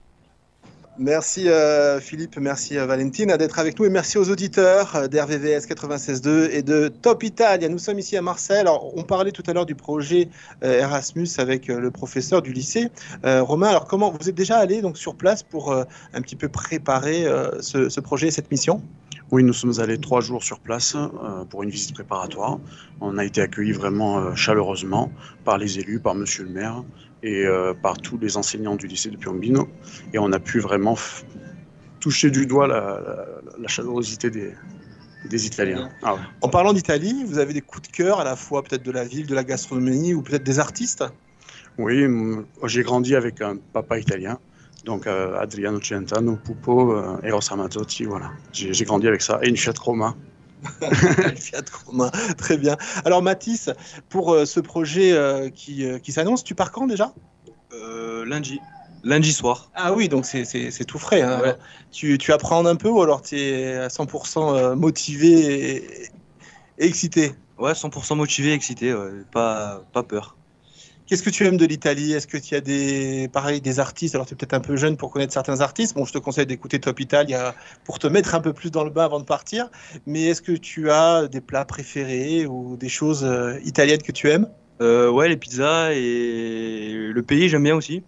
[1.00, 5.68] Merci euh, Philippe, merci euh, Valentine d'être avec nous et merci aux auditeurs euh, d'RVVS
[5.68, 7.68] 96.2 et de Top Italia.
[7.68, 8.58] Nous sommes ici à Marseille.
[8.58, 10.28] Alors, on parlait tout à l'heure du projet
[10.60, 12.90] Erasmus avec le professeur du lycée.
[13.24, 17.26] Romain, alors comment vous êtes déjà allé donc sur place pour un petit peu préparer
[17.60, 18.82] ce, projet et cette mission?
[19.30, 20.96] Oui, nous sommes allés trois jours sur place
[21.50, 22.58] pour une visite préparatoire.
[23.00, 25.12] On a été accueillis vraiment chaleureusement
[25.44, 26.82] par les élus, par monsieur le maire
[27.22, 29.68] et euh, par tous les enseignants du lycée de Piombino.
[30.12, 30.96] Et on a pu vraiment
[32.00, 33.26] toucher du doigt la, la-
[33.58, 34.54] la chaleurosité des,
[35.24, 35.88] des Italiens.
[36.02, 36.20] Ah ouais.
[36.42, 39.04] En parlant d'Italie, vous avez des coups de cœur à la fois peut-être de la
[39.04, 41.04] ville, de la gastronomie ou peut-être des artistes?
[41.76, 42.04] Oui,
[42.64, 44.38] j'ai grandi avec un papa italien,
[44.84, 48.32] donc euh, Adriano Celentano, Pupo, euh, Eros Ramazzotti, voilà.
[48.52, 49.38] J'ai j'ai grandi avec ça.
[49.42, 50.16] Et une Fiat Roma.
[51.36, 52.76] Fiat Romain, très bien.
[53.04, 53.70] Alors Mathis,
[54.08, 57.12] pour euh, ce projet euh, qui, euh, qui s'annonce, tu pars quand déjà?
[58.26, 58.60] Lundi.
[59.04, 59.70] Lundi soir.
[59.74, 60.44] Ah oui, donc c'est-
[60.84, 61.22] tout frais.
[61.22, 61.40] hein.
[61.40, 61.56] Ouais.
[61.92, 65.84] Tu, tu apprends un peu ou alors tu es à 100% euh, motivé et,
[66.78, 67.32] et excité?
[67.58, 69.24] Ouais, 100% motivé, excité, ouais.
[69.32, 70.37] pas, pas peur.
[71.08, 72.12] Qu'est-ce que tu aimes de l'Italie?
[72.12, 74.14] Est-ce que tu as des, pareil, des artistes?
[74.14, 75.94] Alors, tu es peut-être un peu jeune pour connaître certains artistes.
[75.94, 77.54] Bon, je te conseille d'écouter Top Italia
[77.84, 79.70] pour te mettre un peu plus dans le bain avant de partir.
[80.04, 84.28] Mais est-ce que tu as des plats préférés ou des choses euh, italiennes que tu
[84.28, 84.48] aimes?
[84.82, 88.02] Euh, ouais, les pizzas et le pays, j'aime bien aussi.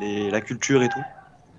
[0.00, 1.02] La culture et tout.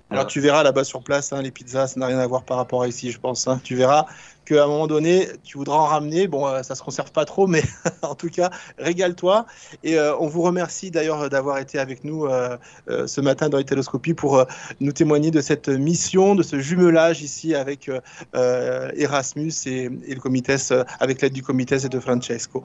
[0.10, 2.56] Alors, tu verras là-bas sur place, hein, les pizzas, ça n'a rien à voir par
[2.58, 3.46] rapport à ici, je pense.
[3.48, 3.60] hein.
[3.64, 4.06] Tu verras
[4.46, 6.28] qu'à un moment donné, tu voudras en ramener.
[6.28, 7.62] Bon, euh, ça se conserve pas trop, mais
[8.02, 9.46] en tout cas, régale-toi.
[9.84, 12.56] Et euh, on vous remercie d'ailleurs d'avoir été avec nous euh,
[12.90, 14.46] euh, ce matin dans les télescopies pour euh,
[14.80, 18.00] nous témoigner de cette mission, de ce jumelage ici avec euh,
[18.34, 22.64] euh, Erasmus et, et le comité, euh, avec l'aide du comité et de Francesco.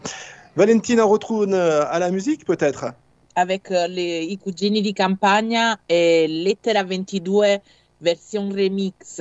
[0.54, 2.84] Valentina, on retourne euh, à la musique peut-être?
[3.34, 7.60] Avec eh, le, i cugini di campagna e Lettera 22
[7.98, 9.20] version remix.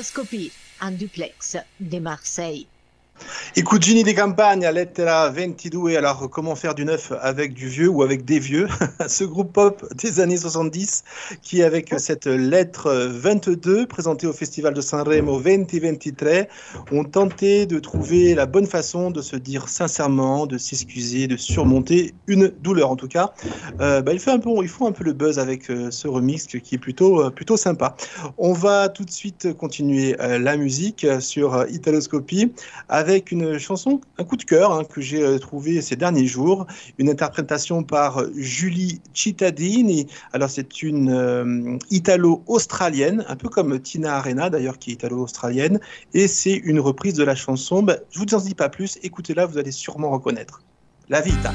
[0.00, 2.66] Italoscopie en duplex de Marseille.
[3.56, 5.96] I cugini di campagna, lettera 22.
[5.96, 8.68] Alors, comment faire du neuf avec du vieux ou avec des vieux
[9.08, 11.02] Ce groupe pop des années 70
[11.42, 16.46] qui, avec cette lettre 22 présentée au Festival de Sanremo 2023,
[16.92, 22.14] ont tenté de trouver la bonne façon de se dire sincèrement, de s'excuser, de surmonter
[22.28, 23.32] une douleur en tout cas.
[23.80, 24.50] Euh, bah, il, fait un peu,
[25.00, 27.96] le buzz avec euh, ce remix qui est plutôt, euh, plutôt sympa.
[28.38, 32.52] On va tout de suite continuer euh, la musique sur Italoscopie
[32.88, 36.66] avec une chanson, un coup de cœur hein, que j'ai euh, trouvé ces derniers jours,
[36.98, 40.06] une interprétation par Julie Cittadini.
[40.32, 45.80] Alors c'est une euh, italo-australienne, un peu comme Tina Arena d'ailleurs qui est italo-australienne,
[46.14, 47.82] et c'est une reprise de la chanson.
[47.82, 50.62] Bah, je vous en dis pas plus, écoutez-la, vous allez sûrement reconnaître.
[51.08, 51.52] La Vita.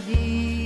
[0.00, 0.57] vie.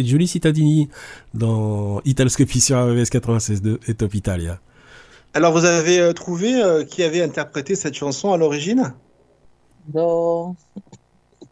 [0.00, 0.88] C'était Julie Cittadini
[1.34, 4.58] dans Italoscopie sur AWS 96.2 et Top Italia.
[5.34, 8.94] Alors, vous avez euh, trouvé euh, qui avait interprété cette chanson à l'origine?
[9.88, 10.56] Do.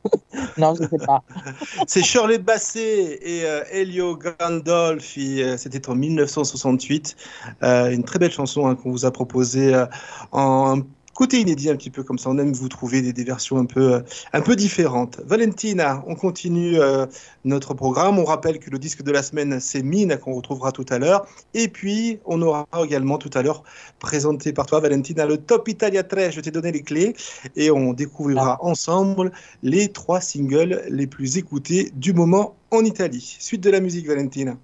[0.57, 1.23] non, je ne sais pas.
[1.87, 5.43] C'est Shirley Bassey et euh, Elio Gandolfi.
[5.43, 7.17] euh, C'était en 1968.
[7.63, 9.85] Euh, une très belle chanson hein, qu'on vous a proposée euh,
[10.33, 10.81] en
[11.19, 12.31] côté inédit un petit peu comme ça.
[12.31, 14.01] On aime vous trouver des, des versions un peu, euh,
[14.33, 15.21] un peu différentes.
[15.27, 17.07] Valentina, on continue euh,
[17.45, 18.21] notre programme.
[18.21, 21.27] On rappelle que le disque de la semaine, c'est Mine qu'on retrouvera tout à l'heure.
[21.55, 23.65] Et puis, on aura également tout à l'heure
[23.99, 26.35] présenté par toi, Valentina, le Top Italia 13.
[26.35, 27.17] Je t'ai donné les clés
[27.57, 29.33] et on découvrira ensemble
[29.65, 33.37] les trois singles les plus écoutés du moment en Italie.
[33.41, 34.57] Suite de la musique, Valentina.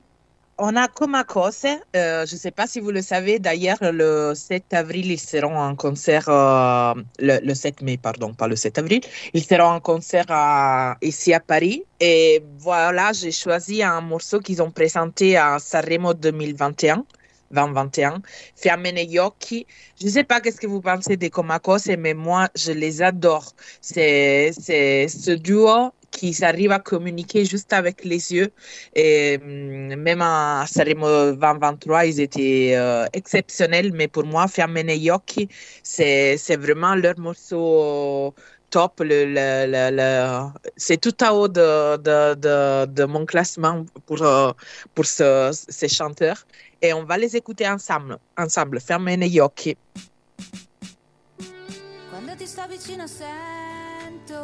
[0.57, 4.35] On a Coma Cose, euh, je ne sais pas si vous le savez, d'ailleurs, le
[4.37, 8.79] 7 avril, ils seront en concert, euh, le, le 7 mai, pardon, pas le 7
[8.79, 9.01] avril,
[9.33, 10.27] ils seront en concert
[11.03, 11.83] ici à Paris.
[11.99, 17.05] Et voilà, j'ai choisi un morceau qu'ils ont présenté à Sanremo 2021.
[17.51, 18.21] 2021,
[18.57, 19.67] Fiammene gli occhi.
[20.01, 23.01] Je ne sais pas qu'est-ce que vous pensez des Coma Cose, mais moi, je les
[23.01, 23.53] adore.
[23.81, 28.51] C'est ce duo qui arrive à communiquer juste avec les yeux.
[28.95, 33.91] Et hum, même à Sanremo 2023, ils étaient euh, exceptionnels.
[33.93, 35.49] Mais pour moi, Fiammene occhi,
[35.83, 38.33] c'est c'est vraiment leur morceau
[38.71, 39.01] top.
[39.01, 39.27] Le-
[39.91, 44.53] le- C'est tout à haut de, mon classement pour, euh,
[44.95, 46.41] pour ce- ces chanteurs.
[46.83, 48.19] Et on va les écouter ensemble.
[48.37, 48.81] ensemble.
[48.81, 49.77] Fiammene occhi.
[52.11, 54.43] Quando ti sto vicino sento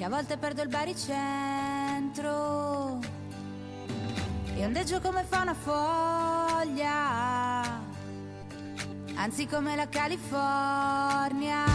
[0.00, 2.20] che a volte perdo il baricentro.
[4.56, 6.80] E ondeggio come fa una foglia,
[9.16, 11.66] anzi come la California.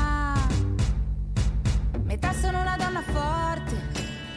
[2.03, 3.79] Metà sono una donna forte,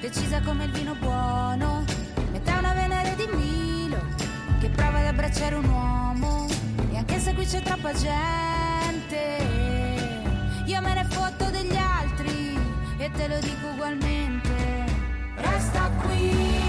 [0.03, 1.83] decisa come il vino buono,
[2.31, 4.03] metà una Venere di Milo
[4.61, 6.47] che prova ad abbracciare un uomo.
[6.91, 9.17] E anche se qui c'è troppa gente,
[10.67, 11.58] io me ne fotto e
[13.17, 14.57] te lo dico ugualmente.
[15.37, 16.68] Resta qui,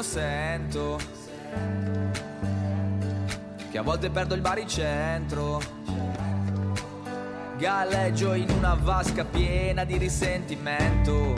[0.00, 0.98] vicino sento
[3.70, 5.60] che a volte perdo il baricentro.
[7.56, 11.34] Galleggio in una vasca piena di risentimento.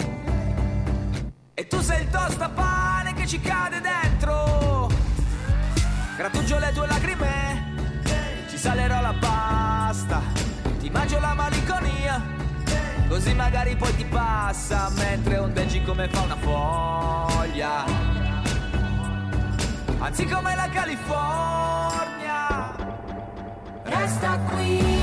[1.55, 4.89] E tu sei il tostapane che ci cade dentro.
[6.17, 7.75] Grattugio le tue lacrime,
[8.49, 10.23] ci salerò la pasta.
[10.79, 12.23] Ti mangio la malinconia.
[13.09, 18.12] Così magari poi ti passa mentre ondeggi come fa una foglia.
[20.05, 21.95] Anzi come la California.
[23.85, 25.02] Resta qui,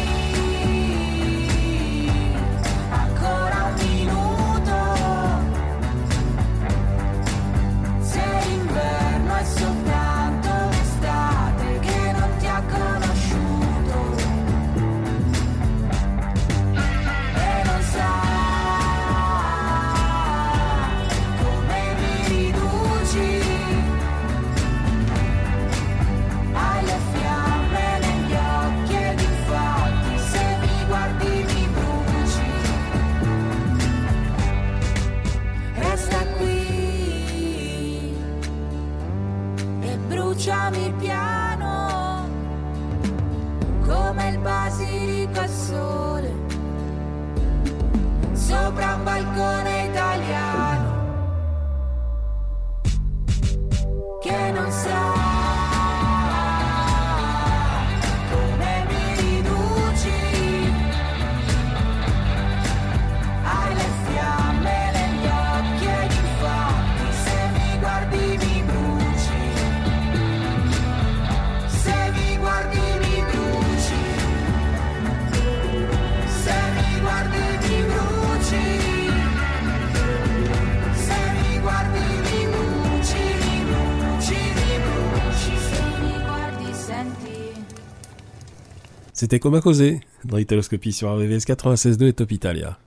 [89.20, 92.78] C'était causer dans l'Italoscopie sur RVVS 96.2 et Top Italia.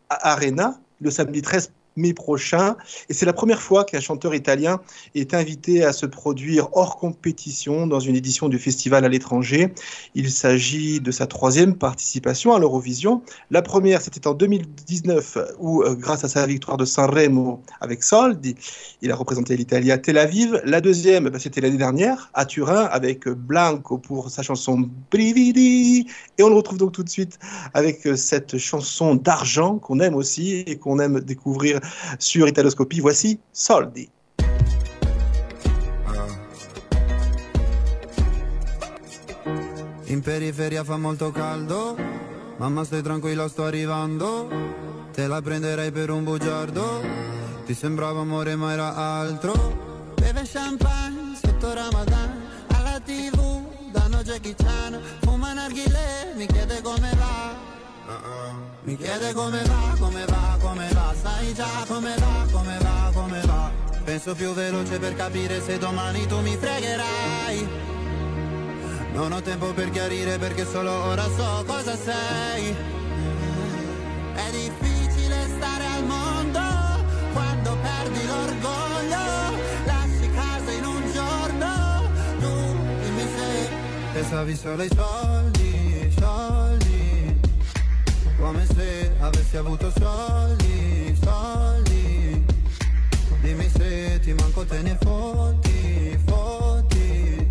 [0.09, 2.75] Arena, le samedi 13 mai prochain.
[3.09, 4.79] Et c'est la première fois qu'un chanteur italien
[5.15, 9.73] est invité à se produire hors compétition dans une édition du festival à l'étranger.
[10.15, 13.21] Il s'agit de sa troisième participation à l'Eurovision.
[13.51, 18.55] La première, c'était en 2019, où, euh, grâce à sa victoire de Sanremo avec Soldi,
[19.01, 20.61] il a représenté l'Italie à Tel Aviv.
[20.63, 26.07] La deuxième, bah, c'était l'année dernière, à Turin, avec Blanco pour sa chanson Brividi.
[26.37, 27.39] Et on le retrouve donc tout de suite
[27.73, 31.79] avec euh, cette chanson d'argent qu'on aime aussi et qu'on aime découvrir
[32.17, 33.01] sur Italoscopie.
[33.01, 34.09] Voici Soldi.
[40.09, 41.97] In periferia fa molto caldo,
[42.57, 44.47] mamma stai tranquilla sto arrivando,
[45.11, 47.03] te la prenderei per un bugiardo,
[47.65, 50.13] ti sembrava amore ma era altro.
[50.15, 57.66] Beve champagne sotto Ramadan, alla tv danno Jackie Chan, fuma narghile, mi chiede come va.
[58.83, 63.41] Mi chiede come va, come va, come va, sai già come va, come va, come
[63.41, 63.69] va.
[64.05, 67.67] Penso più veloce per capire se domani tu mi fregherai.
[69.11, 72.73] Non ho tempo per chiarire perché solo ora so cosa sei.
[74.35, 76.59] È difficile stare al mondo
[77.33, 79.57] quando perdi l'orgoglio.
[79.85, 83.69] Lasci casa in un giorno, tu dimmi se
[84.13, 85.56] pensavi solo ai soldi.
[88.47, 92.45] Come se avessi avuto soldi, soldi.
[93.41, 97.49] Dimmi se ti manco te ne fotti, fotti.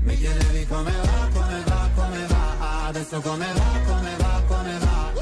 [0.00, 2.86] Mi chiedevi come va, come va, come va.
[2.86, 5.12] Adesso come va, come va, come va.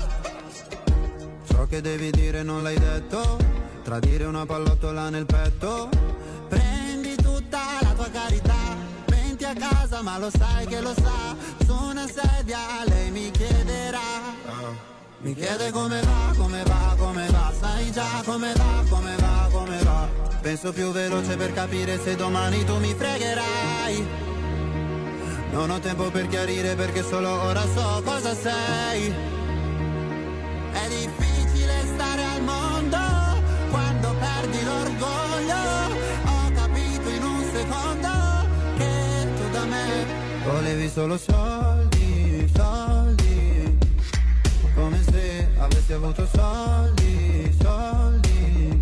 [1.49, 3.39] Ciò che devi dire non l'hai detto.
[3.83, 5.89] Tradire una pallottola nel petto.
[6.49, 8.62] Prendi tutta la tua carità
[9.55, 11.37] casa ma lo sai che lo sa.
[11.65, 14.01] Su una sedia lei mi chiederà.
[15.19, 17.53] Mi chiede come va, come va, come va.
[17.59, 20.09] Sai già come va, come va, come va.
[20.41, 24.07] Penso più veloce per capire se domani tu mi fregherai.
[25.53, 29.15] Non ho tempo per chiarire perché solo ora so cosa sei.
[30.73, 33.22] È difficile stare al mondo
[40.44, 43.78] volevi solo soldi, soldi.
[44.76, 48.82] Come se avessi avuto soldi, soldi.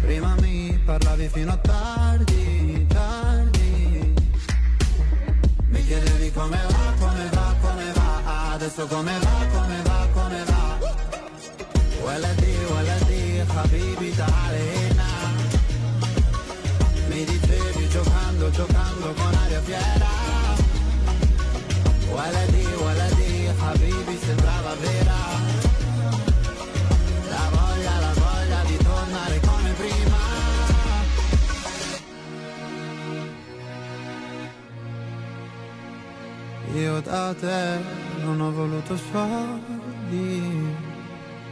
[0.00, 4.14] Prima mi parlavi fino a tardi, tardi.
[5.68, 10.62] Mi chiedevi come va, come va, come va Adesso come va, come va, come va
[12.04, 14.75] ولدي ولدي حبيبي تعالى
[22.16, 25.20] ولدي ولدي حبيبي sembrava vera
[27.34, 30.20] La voglia, la voglia di tornare come prima
[36.74, 37.80] Io da te
[38.24, 40.74] non ho voluto soldi.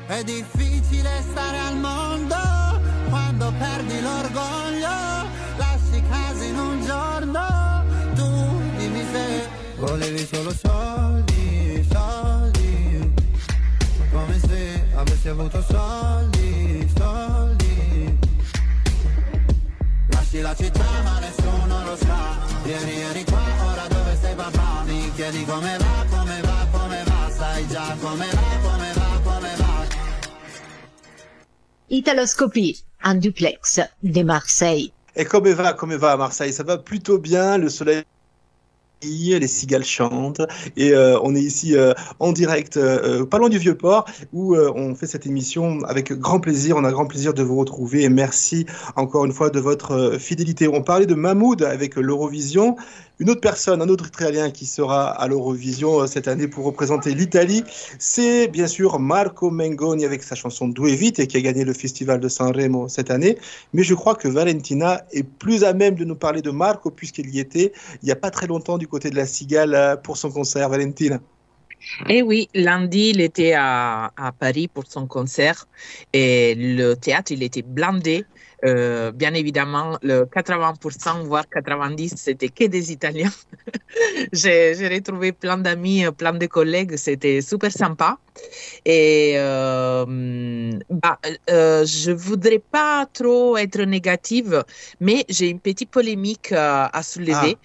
[0.07, 2.37] È difficile stare al mondo
[3.11, 4.97] quando perdi l'orgoglio.
[5.57, 7.45] Lasci casa in un giorno.
[8.15, 8.29] Tu
[8.79, 13.14] dimmi se volevi solo soldi, soldi.
[14.12, 18.18] Come se avessi avuto soldi, soldi.
[20.10, 25.12] Lasci la città ma nessuno lo sa Ieri eri qua, ora dove sei papà Mi
[25.16, 29.86] chiedi come va, come va, come va Sai già come va, come va, come va
[31.88, 34.92] Italoscopie, un duplex de Marseille.
[35.16, 37.58] Et comme va, comme va à Marseille, ça va plutôt bien.
[37.58, 38.04] Le soleil
[39.06, 40.42] les cigales chantent
[40.76, 44.96] et euh, on est ici euh, en direct, euh, pas loin du Vieux-Port, où on
[44.96, 46.76] fait cette émission avec grand plaisir.
[46.78, 50.68] On a grand plaisir de vous retrouver et merci encore une fois de votre fidélité.
[50.68, 52.76] On parlait de Mahmoud avec l'Eurovision.
[53.18, 57.16] Une autre personne, un autre Italien qui sera à l'Eurovision euh, cette année pour représenter
[57.16, 57.64] l'Italie,
[57.98, 61.72] c'est bien sûr Marco Mengoni avec sa chanson Due Vite et qui a gagné le
[61.72, 63.38] festival de Sanremo cette année.
[63.74, 67.34] Mais je crois que Valentina est plus à même de nous parler de Marco puisqu'il
[67.34, 67.72] y était
[68.04, 70.68] il n'y a pas très longtemps du côté de la Cigale euh, pour son concert.
[70.68, 71.22] Valentina.
[72.10, 75.68] Et oui, lundi, il était à, à Paris pour son concert
[76.14, 78.26] et le théâtre, il était blindé.
[78.64, 83.32] Euh, bien évidemment, le 80%, voire 90%, c'était que des Italiens.
[84.34, 88.18] J'ai j'ai retrouvé plein d'amis, euh, plein de collègues, c'était super sympa.
[88.86, 90.06] Et euh,
[90.90, 91.20] bah,
[91.50, 94.64] euh, je voudrais pas trop être négative,
[95.00, 97.58] mais j'ai une petite polémique à soulever.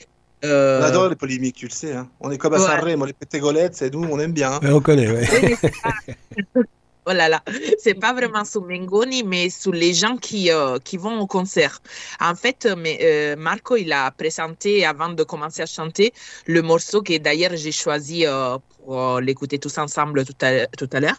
[0.45, 1.93] Euh, On adore les polémiques, tu le sais.
[1.95, 2.09] hein.
[2.21, 2.67] On est comme à Ouais.
[2.67, 4.53] Sanremo, les pétégolettes, c'est nous, on aime bien.
[4.55, 4.61] hein.
[4.65, 5.29] On connaît, ouais.
[5.33, 6.61] Oui, mais c'est pas-
[7.07, 7.43] Oh là là,
[7.79, 11.81] c'est pas vraiment sur Mengoni, mais sur les gens qui, euh, qui vont au concert.
[12.21, 16.13] En fait, mais, euh, Marco, il a présenté avant de commencer à chanter
[16.47, 20.91] le morceau que d'ailleurs j'ai choisi euh, pour euh, l'écouter tous ensemble tout à, tout
[20.93, 21.19] à l'heure.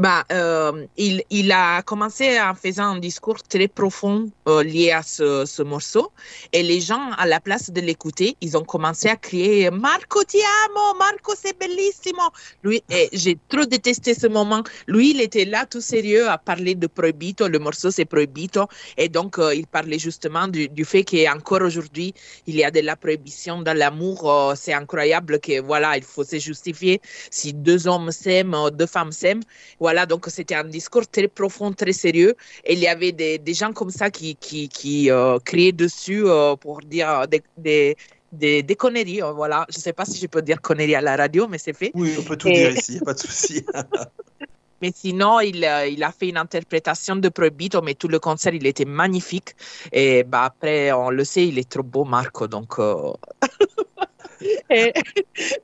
[0.00, 5.44] Bah, euh, il, a commencé en faisant un discours très profond euh, lié à ce,
[5.44, 6.10] ce morceau
[6.54, 10.38] et les gens, à la place de l'écouter, ils ont commencé à crier Marco ti
[10.64, 12.22] amo, Marco c'est bellissimo.
[12.62, 12.82] Lui,
[13.12, 14.62] j'ai trop détesté ce moment.
[14.86, 19.10] Lui, il était là tout sérieux à parler de Proibito, le morceau c'est Proibito et
[19.10, 22.14] donc euh, il parlait justement du, du fait qu'encore aujourd'hui,
[22.46, 24.54] il y a de la prohibition dans l'amour.
[24.56, 29.42] C'est incroyable que voilà, il faut se justifier si deux hommes s'aiment, deux femmes s'aiment.
[29.78, 32.34] Voilà, donc c'était un discours très profond, très sérieux.
[32.64, 36.22] Et il y avait des, des gens comme ça qui, qui, qui euh, criaient dessus
[36.26, 37.96] euh, pour dire des, des,
[38.32, 39.22] des, des conneries.
[39.22, 41.58] euh, voilà, je ne sais pas si je peux dire conneries à la radio, mais
[41.58, 41.90] c'est fait.
[41.94, 43.64] Oui, on peut tout Et- dire ici, pas de souci.
[44.82, 45.56] Mais sinon, il,
[45.90, 49.50] il a fait une interprétation de Proibito, mais tout le concert, il était magnifique.
[49.92, 52.48] Et bah, après, on le sait, il est trop beau, Marco.
[52.48, 53.12] Donc, euh,
[54.68, 54.92] et-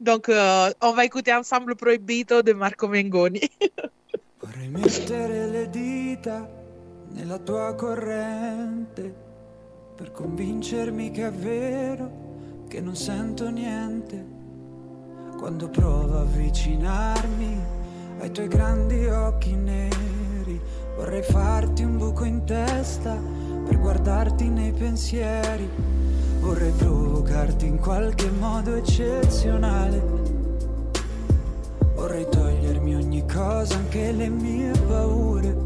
[0.01, 3.41] donc euh, on va écouter ensemble Proibito de Marco Mengoni.
[4.41, 6.49] Vorrei mettere le dita
[7.12, 9.14] nella tua corrente
[9.97, 14.35] per convincermi che è vero che non sento niente.
[15.39, 17.59] Quando provo a avvicinarmi
[18.20, 20.61] ai tuoi grandi occhi neri,
[20.97, 23.14] vorrei farti un buco in testa
[23.66, 25.68] per guardarti nei pensieri.
[26.47, 30.01] Vorrei provocarti in qualche modo eccezionale.
[31.97, 35.57] Vorrei togliermi ogni cosa, anche le mie paure.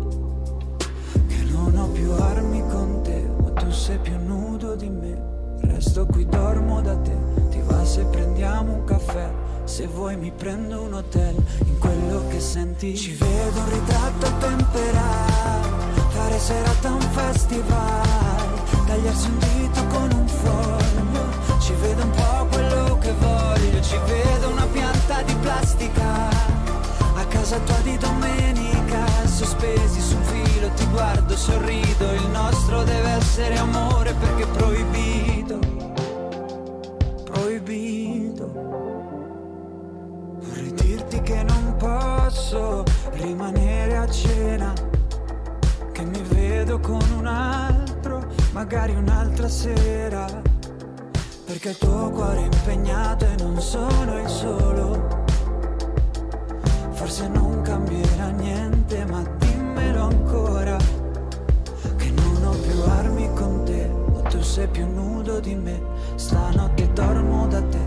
[0.79, 5.59] Che non ho più armi con te, ma tu sei più nudo di me.
[5.61, 7.15] Resto qui, dormo da te.
[7.51, 9.31] Ti va se prendiamo un caffè?
[9.65, 11.35] Se vuoi mi prendo un hotel.
[11.63, 15.69] In quello che senti ci vedo un ritratto a temperare.
[16.09, 18.40] Fare serata a un festival.
[18.87, 21.59] Tagliarsi un dito con un foglio.
[21.61, 23.81] Ci vedo un po' quello che voglio.
[23.81, 26.29] Ci vedo una pianta di plastica.
[27.15, 29.05] A casa tua di domenica.
[29.27, 32.13] Sospesi su un filo, ti guardo, sorrido.
[32.13, 35.59] Il nostro deve essere amore perché è proibito.
[37.25, 38.51] Proibito.
[40.41, 44.73] Vorrei dirti che non posso rimanere a cena.
[45.93, 47.90] Che mi vedo con un altro,
[48.53, 50.27] magari un'altra sera.
[51.45, 55.09] Perché il tuo cuore è impegnato e non sono il solo.
[56.93, 60.77] Forse non cambierà niente, ma dimmelo ancora.
[61.97, 65.81] Che non ho più armi con te, ma tu sei più nudo di me.
[66.15, 67.79] Stanotte dormo da te,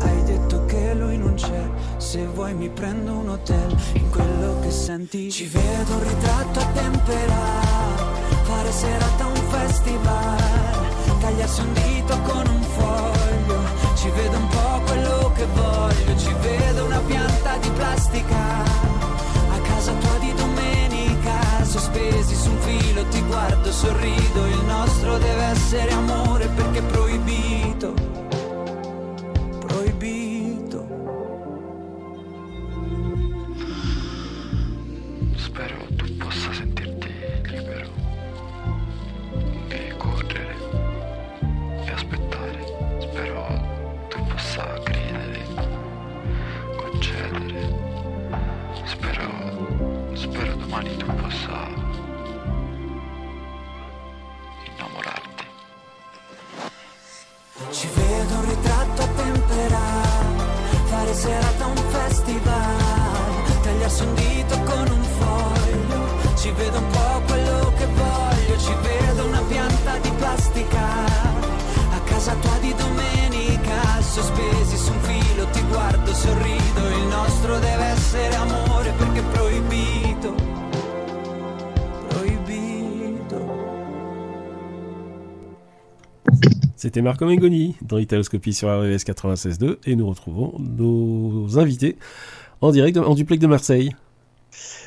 [0.00, 1.70] hai detto che lui non c'è.
[1.96, 5.30] Se vuoi mi prendo un hotel, in quello che senti.
[5.30, 8.02] Ci vedo un ritratto a temperare,
[8.42, 10.36] fare serata un festival.
[11.20, 13.58] Tagliarsi un dito con un foglio,
[13.94, 16.16] ci vedo un po' quello che voglio.
[16.16, 18.42] Ci vedo una pianta di plastica.
[19.56, 25.44] A casa tua di domenica, sospesi su un filo, ti guardo, sorrido, il nostro deve
[25.44, 26.25] essere amore
[86.96, 91.98] C'était Marco Mengoni dans Italoscopie sur RVS 96.2 et nous retrouvons nos invités
[92.62, 93.90] en direct en duplex de Marseille.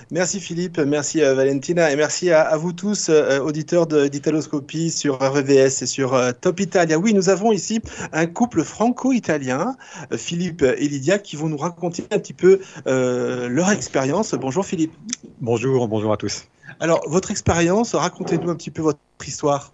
[0.10, 4.89] Merci Philippe, merci euh, Valentina et merci à, à vous tous, euh, auditeurs de- d'Italoscopie
[4.89, 6.97] sur RVVS et sur euh, Top Italia.
[6.97, 7.80] Oui, nous avons ici
[8.12, 9.76] un couple franco-italien,
[10.12, 14.34] euh, Philippe et Lydia, qui vont nous raconter un petit peu euh, leur expérience.
[14.34, 14.93] Bonjour Philippe.
[15.41, 16.45] Bonjour, bonjour à tous.
[16.80, 18.97] Alors, votre expérience, racontez-nous un petit peu votre
[19.28, 19.74] histoire.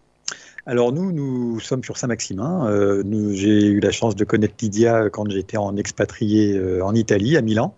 [0.67, 2.67] Alors nous, nous sommes sur Saint-Maximin.
[2.67, 3.03] Euh,
[3.33, 7.41] J'ai eu la chance de connaître Lydia quand j'étais en expatrié euh, en Italie, à
[7.41, 7.75] Milan.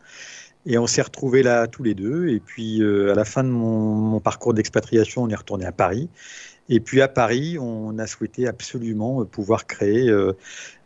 [0.65, 2.29] Et on s'est retrouvés là tous les deux.
[2.29, 6.09] Et puis euh, à la fin de mon, parcours d'expatriation, on est retourné à Paris.
[6.69, 10.33] Et puis à Paris, on a souhaité absolument euh, pouvoir créer euh,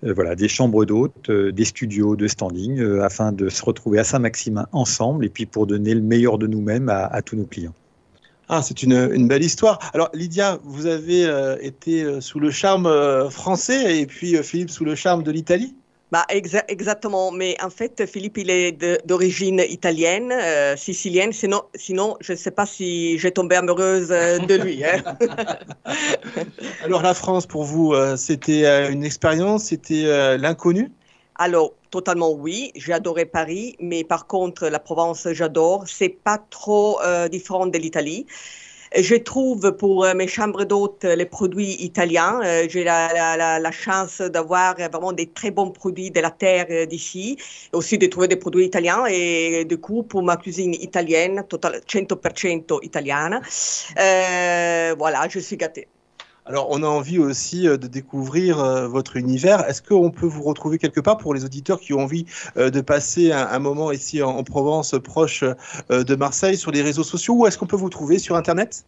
[0.04, 4.00] euh, voilà, des chambres d'hôtes, euh, des studios de standing, euh, afin de se retrouver
[4.00, 7.76] à Saint-Maximin ensemble et puis pour donner le meilleur de nous-mêmes à tous nos clients.
[8.52, 9.80] Ah, c'est une, une belle histoire.
[9.96, 14.44] Alors, Lydia, vous avez euh, été euh, sous le charme euh, français et puis euh,
[14.44, 15.76] Philippe sous le charme de l'Italie?
[16.12, 18.74] Bah, exa- exactement, mais en fait, Philippe, il est
[19.08, 20.34] d'origine italienne,
[20.76, 24.84] sicilienne, sinon, sinon je ne sais pas si j'ai tombé amoureuse de lui.
[24.84, 25.00] hein.
[26.82, 30.92] Alors, la France, pour vous, c'était une expérience, c'était l'inconnu?
[31.36, 35.88] Alors, totalement oui, j'ai adoré Paris, mais par contre, la Provence, j'adore.
[35.88, 38.26] C'est pas trop euh, différent de l'Italie.
[38.98, 42.42] Je trouve pour euh, mes chambres d'hôtes les produits italiens.
[42.44, 47.38] Euh, j'ai la, chance d'avoir vraiment des très bons produits de la terre d'ici,
[47.72, 49.06] aussi de trouver des produits italiens.
[49.10, 53.40] Et du coup, pour ma cuisine italienne, total, 100% italiana,
[53.98, 55.88] euh, voilà, je suis gâtée.
[56.46, 59.68] Alors, on a envie aussi euh, de découvrir euh, votre univers.
[59.70, 62.26] Est-ce qu'on peut vous retrouver quelque part pour les auditeurs qui ont envie
[62.58, 65.44] euh, de passer un, moment ici en, en Provence, proche
[65.90, 68.86] de Marseille, sur les réseaux sociaux Ou est-ce qu'on peut vous trouver sur Internet?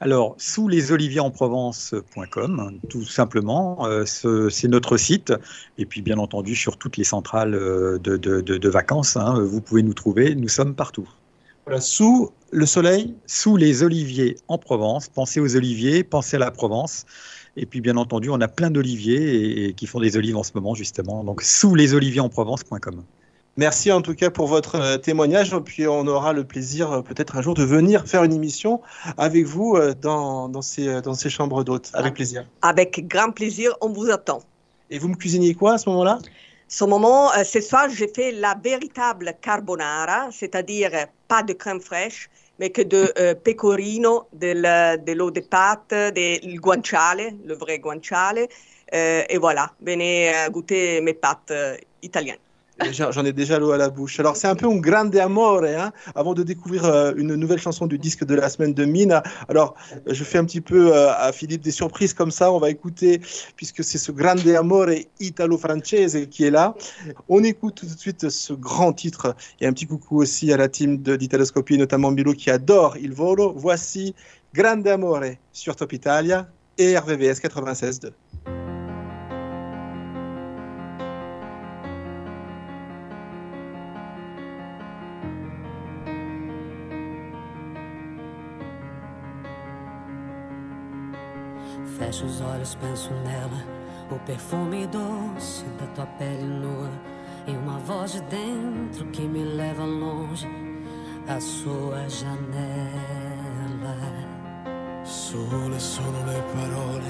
[0.00, 5.32] Alors, sous les olivierenprovence.com, tout simplement, ce- c'est notre site.
[5.78, 10.34] Et puis, bien entendu, sur toutes les centrales de vacances, hein, vous pouvez nous trouver.
[10.34, 11.08] Nous sommes partout.
[11.66, 15.08] Voilà, sous le soleil Sous les oliviers en Provence.
[15.08, 17.06] Pensez aux oliviers, pensez à la Provence.
[17.56, 20.42] Et puis, bien entendu, on a plein d'oliviers et, et qui font des olives en
[20.42, 21.24] ce moment, justement.
[21.24, 23.04] Donc, sous les olivierenprovence.com.
[23.56, 25.56] Merci en tout cas pour votre euh, témoignage.
[25.64, 28.80] Puis on aura le plaisir euh, peut-être un jour de venir faire une émission
[29.16, 31.90] avec vous euh, dans, dans, ces, dans ces chambres d'hôtes.
[31.94, 32.46] Avec plaisir.
[32.62, 34.40] Avec grand plaisir, on vous attend.
[34.90, 36.18] Et vous me cuisiniez quoi à ce moment-là?
[36.68, 42.28] Ce moment, euh, ce soir, j'ai fait la véritable carbonara, c'est-à-dire pas de crème fraîche,
[42.58, 48.48] mais que de euh, pecorino, de, l'eau de pâte, del guanciale, le vrai guanciale.
[48.94, 51.52] euh, et voilà, venez goûter mes pâtes
[52.02, 52.38] italiennes.
[52.90, 54.18] J'en ai déjà l'eau à la bouche.
[54.18, 57.86] Alors c'est un peu un grande amore, hein, avant de découvrir euh, une nouvelle chanson
[57.86, 59.22] du disque de la semaine de Mina.
[59.48, 59.74] Alors
[60.06, 62.50] je fais un petit peu euh, à Philippe des surprises comme ça.
[62.52, 63.20] On va écouter,
[63.56, 64.88] puisque c'est ce grande amore
[65.20, 66.74] italo-française qui est là.
[67.28, 69.36] On écoute tout de suite ce grand titre.
[69.60, 73.52] Et un petit coucou aussi à la team d'Italoscopie, notamment Milo qui adore Il Volo.
[73.56, 74.14] Voici
[74.52, 75.20] Grande Amore
[75.52, 78.63] sur Top Italia et RVVS 96.2.
[92.64, 93.62] Olhos, penso nela.
[94.10, 96.88] O perfume doce da tua pele nua.
[97.46, 100.48] E uma voz de dentro que me leva longe.
[101.28, 102.34] A sua janela.
[105.04, 107.04] Sole sono le parole,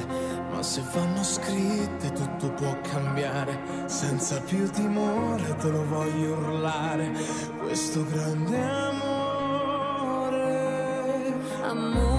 [0.50, 3.56] ma se vanno scritte tutto può cambiare.
[3.86, 7.12] Senza più timore te lo voglio urlare.
[7.62, 9.04] Questo grande amore.
[11.62, 12.13] Amore,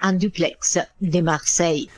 [0.00, 1.88] Un duplex de Marseille.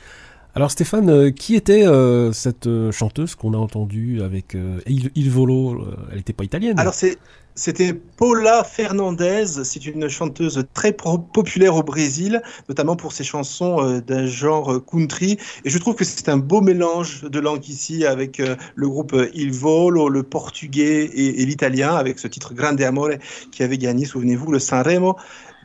[0.53, 5.11] Alors Stéphane, euh, qui était euh, cette euh, chanteuse qu'on a entendue avec euh, Il,
[5.15, 7.17] Il Volo Elle n'était pas italienne Alors c'est
[7.57, 14.01] c'était Paula Fernandez, c'est une chanteuse très populaire au Brésil, notamment pour ses chansons euh,
[14.01, 15.37] d'un genre country.
[15.63, 19.15] Et je trouve que c'est un beau mélange de langues ici avec euh, le groupe
[19.33, 23.11] Il Volo, le portugais et, et l'italien, avec ce titre Grande Amore
[23.53, 25.15] qui avait gagné, souvenez-vous, le Sanremo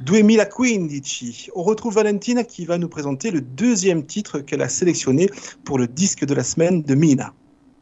[0.00, 1.50] 2015.
[1.54, 5.28] On retrouve Valentina qui va nous présenter le deuxième titre qu'elle a sélectionné
[5.64, 7.32] pour le disque de la semaine de Mina.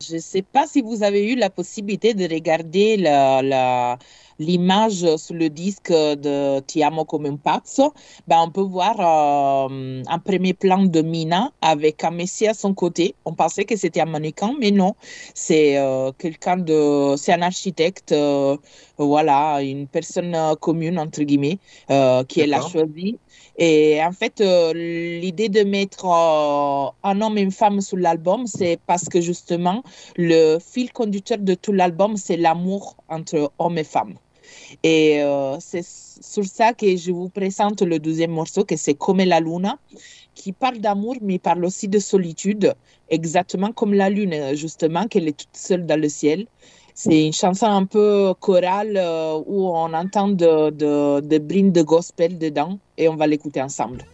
[0.00, 3.98] Je ne sais pas si vous avez eu la possibilité de regarder la- la-
[4.38, 7.92] l'image sur le disque de Ti amo come un pazzo.
[8.26, 12.74] Ben, on peut voir euh, un premier plan de Mina avec un messie à son
[12.74, 13.14] côté.
[13.24, 14.94] On pensait que c'était un mannequin, mais non.
[15.34, 17.14] C'est euh, quelqu'un de...
[17.16, 18.56] C'est un architecte, euh,
[18.98, 21.58] voilà, une personne euh, commune, entre guillemets,
[21.90, 22.70] euh, qui elle a D'accord.
[22.70, 23.18] choisi.
[23.60, 28.46] Et en fait, euh, l'idée de mettre euh, un homme et une femme sur l'album,
[28.46, 29.82] c'est parce que justement,
[30.16, 34.14] le fil conducteur de tout l'album, c'est l'amour entre homme et femme.
[34.82, 39.18] Et euh, c'est sur ça que je vous présente le deuxième morceau, que c'est Comme
[39.18, 39.78] la Luna,
[40.34, 42.74] qui parle d'amour, mais parle aussi de solitude,
[43.08, 46.46] exactement comme la lune, justement, qu'elle est toute seule dans le ciel.
[46.94, 52.38] C'est une chanson un peu chorale euh, où on entend de, de, brins de gospel
[52.38, 54.04] dedans et on va l'écouter ensemble.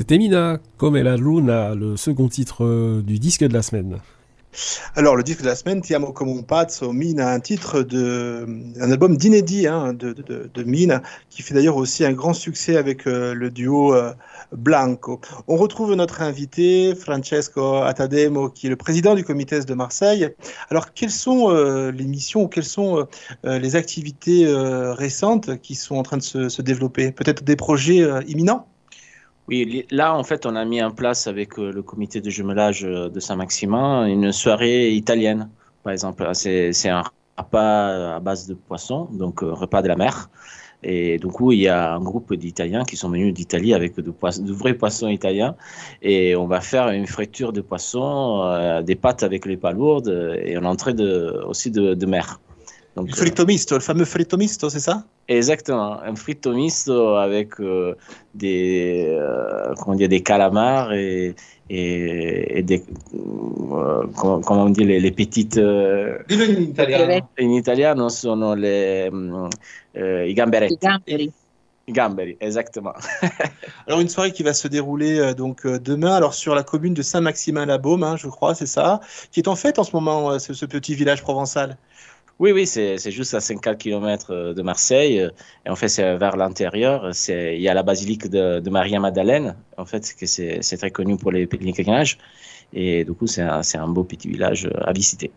[0.00, 3.98] C'était Mina, comme la Luna, le second titre euh, du disque de la semaine.
[4.96, 8.46] Alors, le disque de la semaine, Ti amo come un pazzo, Mina, un titre de,
[8.80, 13.34] un album d'inédit hein, de, Mina, qui fait d'ailleurs aussi un grand succès avec euh,
[13.34, 14.14] le duo euh,
[14.52, 15.20] Blanco.
[15.48, 20.30] On retrouve notre invité, Francesco Attademo, qui est le président du comité de Marseille.
[20.70, 23.06] Alors, quelles sont les missions quelles sont
[23.44, 27.12] les activités récentes qui sont en train de se, développer?
[27.12, 28.66] Peut-être des projets imminents?
[29.50, 32.84] Oui, là, en fait, on a mis en place avec euh, le comité de jumelage
[32.84, 35.50] euh, de Saint-Maximin une soirée italienne,
[35.82, 36.24] par exemple.
[36.34, 37.02] C'est c'est un
[37.36, 40.30] repas à base de poisson, donc euh, repas de la mer.
[40.82, 44.10] Et du coup, il y a un groupe d'Italiens qui sont venus d'Italie avec de,
[44.10, 45.54] poissons, vrais poissons italiens.
[46.00, 50.40] Et on va faire une friture de poisson, euh, des pâtes avec les palourdes euh,
[50.42, 52.40] et une entrée de, aussi de mer.
[52.96, 55.04] Donc, Le fritto misto, le fameux fritto misto, c'est ça?
[55.28, 57.94] Exactement, un fritto misto avec euh,
[58.34, 61.36] des, euh, comment dire, des calamars et,
[61.68, 62.82] et, et des,
[63.14, 65.56] euh, comment, comment on dit, les, les petites...
[65.56, 67.28] euh, in italiano.
[67.38, 69.08] in italiano sono le,
[69.94, 70.74] eh, i gamberetti.
[70.74, 71.32] I gamberi.
[71.86, 72.94] I gamberi, exactement.
[73.86, 76.94] Alors une soirée qui va se dérouler euh, donc euh, demain, alors sur la commune
[76.94, 78.98] de Saint-Maximin-la-Baume, hein, je crois, c'est ça,
[79.30, 81.76] qui est en fait en ce moment euh, ce, ce petit village provençal?
[82.40, 85.20] Oui, oui, c'est juste à 50 km de Marseille.
[85.20, 85.30] euh,
[85.66, 87.10] Et en fait, c'est vers l'intérieur.
[87.28, 91.32] Il y a la basilique de, de Maria-Madeleine, en fait, que c'est très connu pour
[91.32, 92.16] les pèlerinages.
[92.72, 95.32] Et du coup, c'est un, un beau petit village euh, à visiter.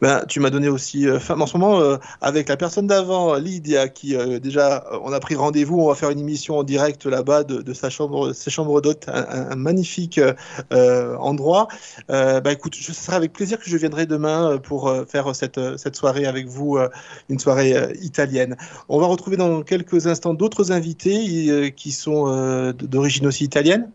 [0.00, 1.18] Ben, tu m'as donné aussi euh.
[1.28, 5.20] En ce moment, euh, avec la personne d'avant, Lydia, qui euh, déjà, euh, on a
[5.20, 8.80] pris rendez-vous, on va faire une émission en direct là-bas de, sa chambre, ses chambres
[8.80, 10.34] d'hôtes, un, magnifique euh,
[10.72, 11.68] euh, endroit.
[12.10, 15.34] Euh, bah écoute, ce sera avec plaisir que je viendrai demain euh, pour euh, faire
[15.34, 16.88] cette, euh, cette soirée avec vous, euh,
[17.28, 18.56] une soirée euh, italienne.
[18.88, 23.90] On va retrouver dans quelques instants d'autres invités euh, qui sont euh, d'origine aussi italienne.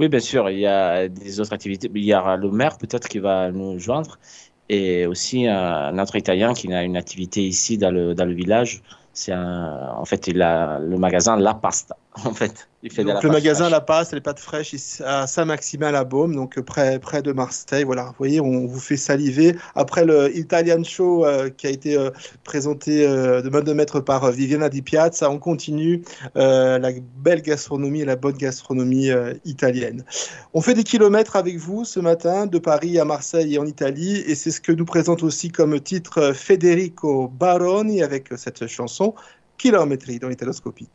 [0.00, 1.88] Oui, bien sûr, il y a des autres activités.
[1.94, 4.18] Il y aura le maire peut-être qui va nous joindre
[4.68, 8.82] et aussi un autre Italien qui a une activité ici dans le, village.
[9.12, 11.96] C'est en fait, il a le magasin La Pasta.
[12.24, 13.72] En fait, il fait de la Donc, le magasin fraîche.
[13.72, 17.82] La Passe, les pâtes fraîches à Saint-Maximin-la-Baume, donc euh, près, près de Marseille.
[17.82, 19.56] Voilà, vous voyez, on vous fait saliver.
[19.74, 22.10] Après le Italian Show euh, qui a été euh,
[22.44, 26.02] présenté euh, de main de maître par Viviana Di Piazza, on continue
[26.34, 29.08] la belle gastronomie et la bonne gastronomie
[29.44, 30.04] italienne.
[30.52, 34.16] On fait des kilomètres avec vous ce matin de Paris à Marseille et en Italie,
[34.26, 39.14] et c'est ce que nous présente aussi comme titre Federico Baroni avec cette chanson
[39.56, 40.88] Kilométrie dans l'Italoscopie.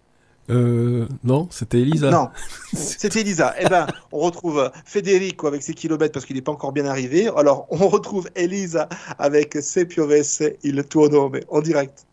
[0.50, 2.10] Euh, non, c'était Elisa.
[2.10, 2.30] Non,
[2.74, 3.54] c'était Elisa.
[3.60, 7.30] Eh ben, on retrouve Federico avec ses kilomètres parce qu'il n'est pas encore bien arrivé.
[7.36, 12.06] Alors, on retrouve Elisa avec Se piovesse il nome en direct.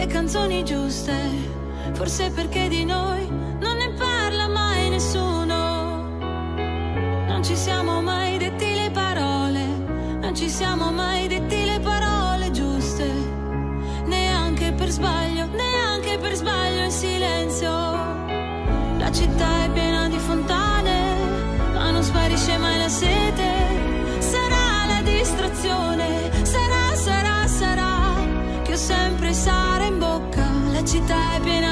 [0.00, 1.14] Le, canzoni giuste.
[1.92, 6.08] Forse perché di noi non ne parla mai nessuno.
[7.26, 9.64] Non ci siamo mai detti le parole,
[10.20, 13.08] non ci siamo mai detti le parole giuste.
[14.06, 17.70] Neanche per sbaglio, neanche per sbaglio in silenzio.
[18.98, 19.99] La città è piena
[30.82, 31.69] 你代表。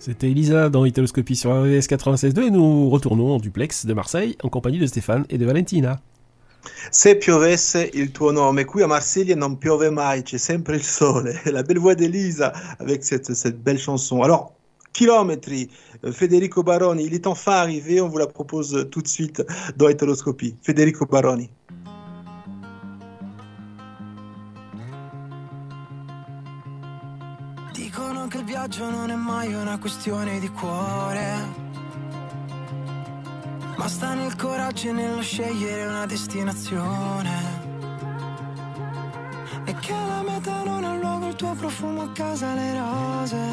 [0.00, 4.48] C'était Elisa dans Italoscopie sur RVS 96.2 et nous retournons en duplex de Marseille en
[4.48, 6.00] compagnie de Stéphane et de Valentina.
[6.90, 11.34] Se piovesse il tuo nome, qui a Marsiglia non piove mai, c'è sempre il sole.
[11.52, 14.22] La belle voix d'Elisa avec cette, cette belle chanson.
[14.22, 14.54] Alors,
[14.94, 15.68] Kilométri,
[16.04, 19.42] euh, Federico Baroni, il est enfin arrivé, on vous la propose tout de suite
[19.76, 20.56] dans Italoscopie.
[20.62, 21.50] Federico Baroni.
[28.60, 31.24] Viaggio non è mai una questione di cuore.
[33.76, 37.32] Ma sta nel coraggio e nello scegliere una destinazione.
[39.64, 43.46] E che la meta non ha luogo il tuo profumo a casa le rose.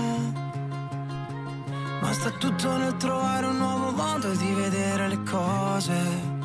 [2.01, 6.36] Ma sta tutto nel trovare un nuovo modo di vedere le cose.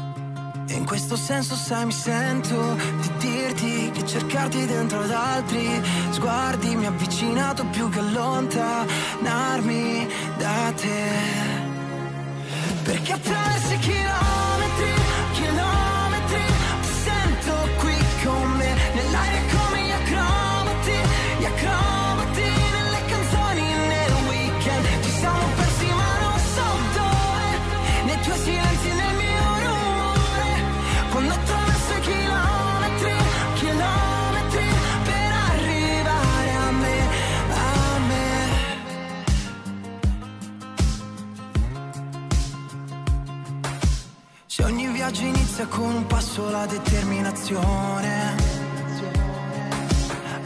[0.73, 5.69] E in questo senso sai mi sento di dirti che cercarti dentro ad altri
[6.13, 10.09] sguardi mi ha avvicinato più che allontanarmi
[10.39, 11.11] da te.
[12.85, 15.22] Perché attraverso i chilometri, chilometri
[45.55, 48.35] inizia con un passo la determinazione.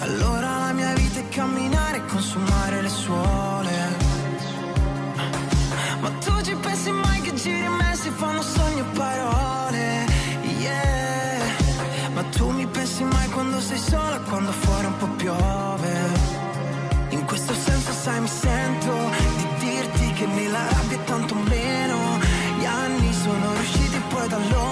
[0.00, 3.74] Allora la mia vita è camminare e consumare le suole.
[6.00, 10.06] Ma tu ci pensi mai che giri in me si fanno sogni e parole?
[10.58, 11.44] Yeah.
[12.12, 15.94] Ma tu mi pensi mai quando sei sola quando fuori un po' piove?
[17.10, 18.92] In questo senso sai mi sento
[19.36, 22.18] di dirti che nella rabbia tanto meno.
[22.58, 24.65] Gli anni sono riusciti poi ad allontanarmi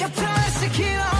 [0.00, 1.19] kept on insecure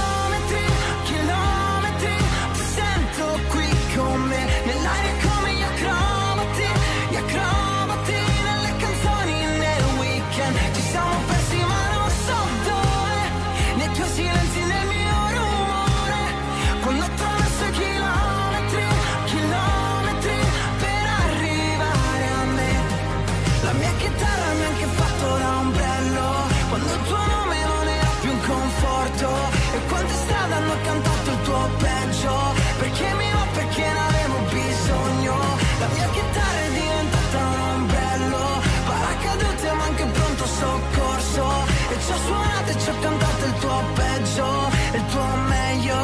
[42.11, 45.99] ci ho suonato e ci ho cantato il tuo peggio Il tuo meglio.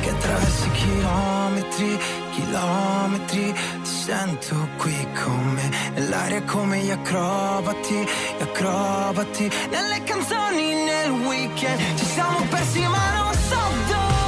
[0.00, 1.98] Che attraverso i chilometri,
[2.32, 7.94] chilometri Ti sento qui con me Nell'aria come gli acrobati,
[8.38, 9.50] gli acrobati.
[9.70, 14.24] Nelle canzoni nel weekend Ci siamo persi ma non so dove.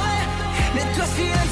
[0.73, 1.48] Nei tuoi silenzi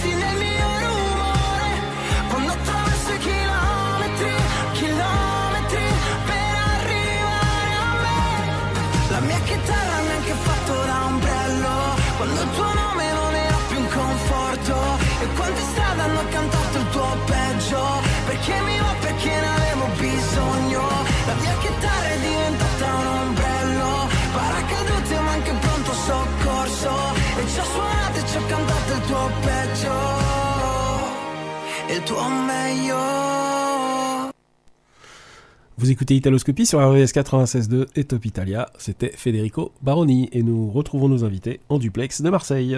[35.79, 38.69] Vous écoutez Italoscopie sur RVS 96.2 et Top Italia.
[38.77, 42.77] C'était Federico Baroni et nous retrouvons nos invités en duplex de Marseille.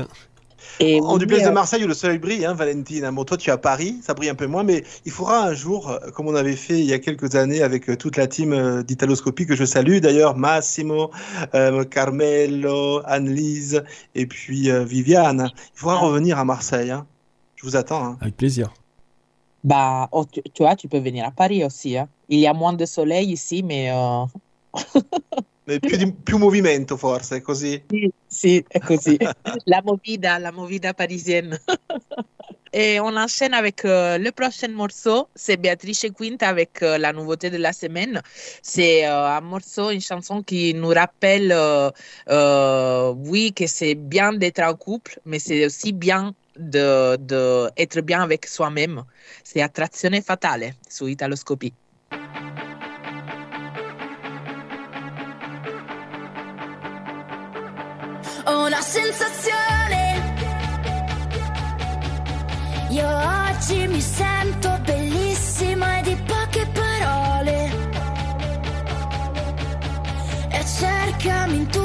[0.80, 3.10] Et en oui, duplex de euh, Marseille où le soleil brille, hein, Valentine.
[3.11, 5.53] Bon, toi, tu es à Paris, ça brille un peu moins, mais il faudra un
[5.53, 8.27] jour, euh, comme on avait fait il y a quelques années avec euh, toute la
[8.27, 11.11] team d'Italoscopie, que je salue d'ailleurs, Massimo,
[11.53, 13.84] euh, Carmelo, Annelise
[14.15, 15.52] et puis euh, Viviane.
[15.76, 16.91] Il faudra revenir à Marseille.
[16.91, 17.06] hein.
[17.56, 18.03] Je vous attends.
[18.06, 18.18] hein.
[18.22, 18.72] Avec plaisir.
[19.64, 21.98] Bah, oh, tu, tu vois, tu peux venir à Paris aussi.
[21.98, 22.07] hein.
[22.30, 24.23] Il y a moins de soleil ici, mais euh,
[24.73, 24.81] Mais
[25.77, 27.83] più, di- più movimento forse, è così.
[27.87, 29.17] Sì, sì, è così.
[29.65, 31.61] la movida, la movida parisienne.
[32.71, 37.49] Et on enchaîne avec euh, le prochain morceau, c'est Béatrice Quinte avec euh, la nouveauté
[37.49, 38.21] de la semaine.
[38.61, 41.89] C'est euh, un morceau, une chanson qui nous rappelle, euh,
[42.29, 48.01] euh, oui, que c'est bien d'être en couple, mais c'est aussi bien de, de être
[48.01, 49.03] bien avec soi-même.
[49.43, 51.73] C'est Attrazione Fatale su Italoscopie.
[71.19, 71.78] coming to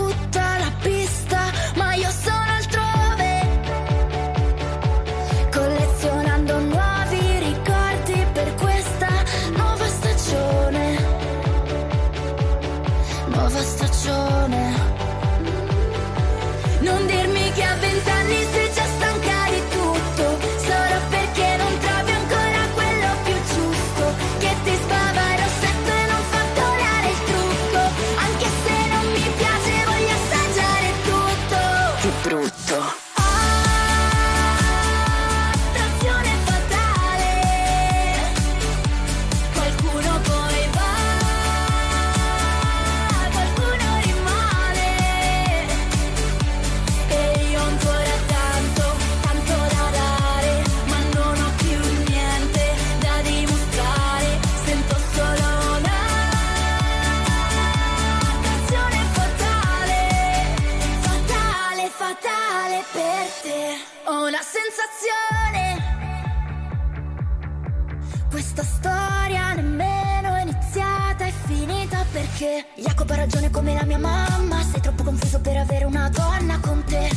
[72.44, 76.58] perché Jacopo ha ragione come la mia mamma, sei troppo confuso per avere una donna
[76.60, 77.10] con te.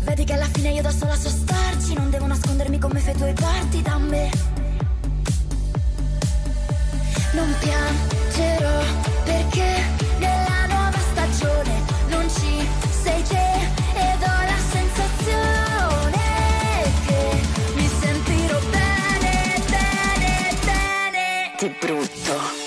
[0.00, 3.24] Vedi che alla fine io da sola so starci, non devo nascondermi come fai tu
[3.24, 4.30] e parti da me.
[7.32, 8.82] Non piangerò
[9.24, 9.82] perché
[10.18, 12.68] nella nuova stagione non ci
[13.02, 13.52] sei te
[13.94, 14.49] ed ho
[21.68, 22.59] brutto.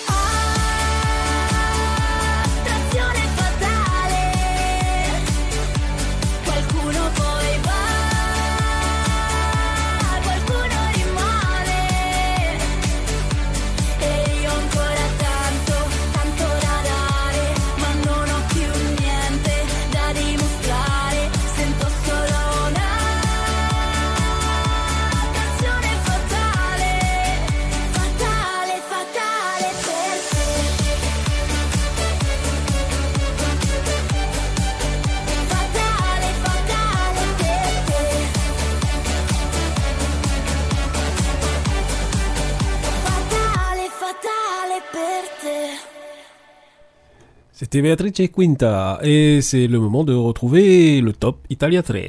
[47.73, 52.01] C'était Beatrice Quinta et c'est le moment de retrouver le top Italia 3.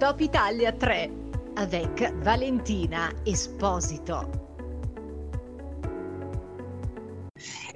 [0.00, 0.94] Top Italia 3
[1.56, 4.43] avec Valentina Esposito.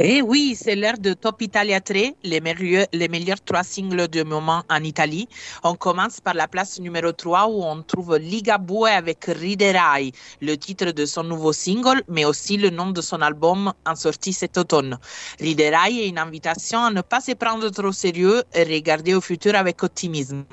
[0.00, 3.08] Et oui, c'est l'heure de Top Italia 3, les meilleurs, les
[3.44, 5.28] trois singles du moment en Italie.
[5.64, 10.92] On commence par la place numéro 3 où on trouve Ligabue avec Riderai, le titre
[10.92, 14.98] de son nouveau single, mais aussi le nom de son album en sortie cet automne.
[15.40, 19.56] Riderai est une invitation à ne pas se prendre trop sérieux et regarder au futur
[19.56, 20.44] avec optimisme.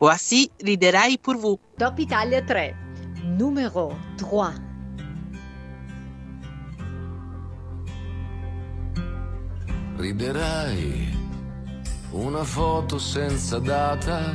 [0.00, 1.60] Voici Riderai pour vous.
[1.78, 2.72] Top Italia 3,
[3.38, 4.54] numéro 3.
[9.98, 11.12] Riderai,
[12.12, 14.32] una foto senza data,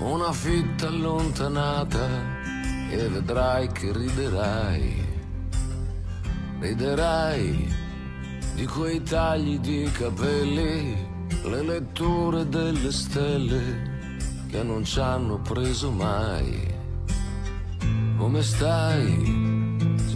[0.00, 2.08] una fitta allontanata
[2.90, 5.06] e vedrai che riderai.
[6.58, 7.74] Riderai
[8.56, 10.96] di quei tagli di capelli,
[11.44, 14.16] le letture delle stelle
[14.48, 16.74] che non ci hanno preso mai.
[18.16, 19.57] Come stai?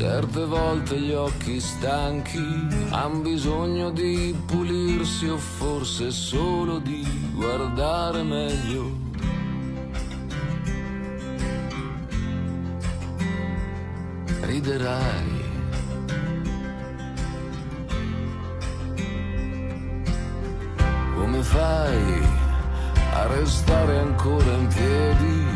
[0.02, 2.44] Certe volte gli occhi stanchi
[2.90, 8.90] han bisogno di pulirsi o forse solo di guardare meglio.
[14.40, 15.40] Riderai.
[21.14, 22.22] Come fai
[23.12, 25.51] a restare ancora in piedi?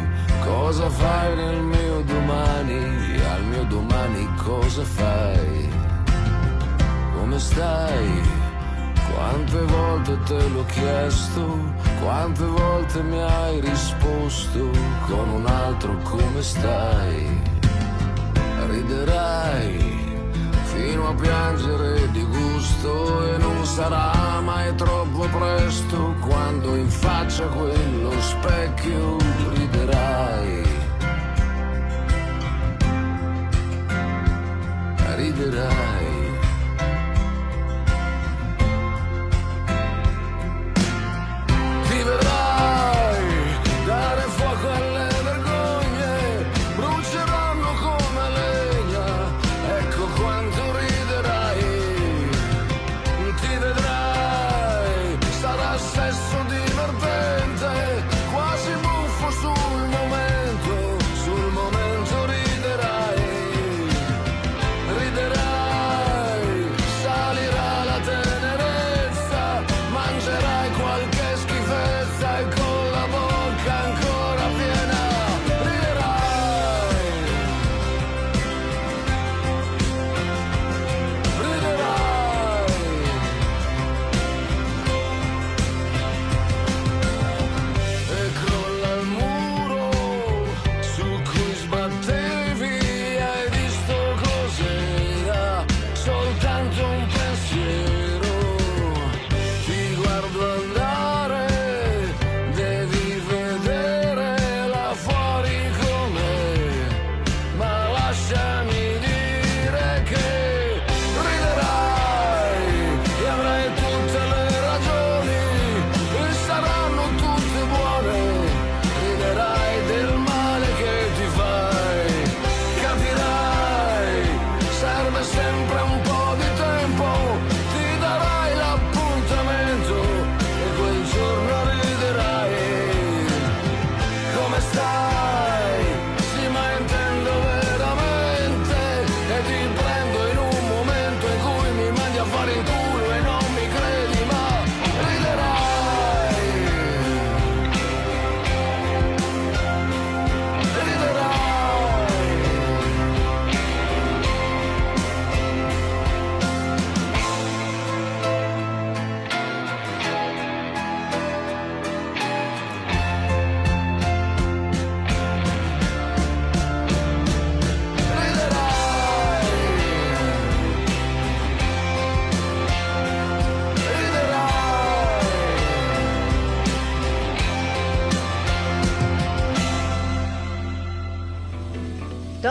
[0.47, 3.21] Cosa fai nel mio domani?
[3.35, 5.69] Al mio domani cosa fai?
[7.15, 8.23] Come stai?
[9.13, 11.59] Quante volte te l'ho chiesto,
[12.01, 14.71] quante volte mi hai risposto
[15.09, 17.43] con un altro come stai?
[18.69, 19.97] Riderai
[20.63, 27.49] fino a piangere di gusto e non sarà mai troppo presto quando in faccia a
[27.49, 29.56] quello specchio
[29.87, 30.65] riderai.
[35.17, 36.16] Riderai.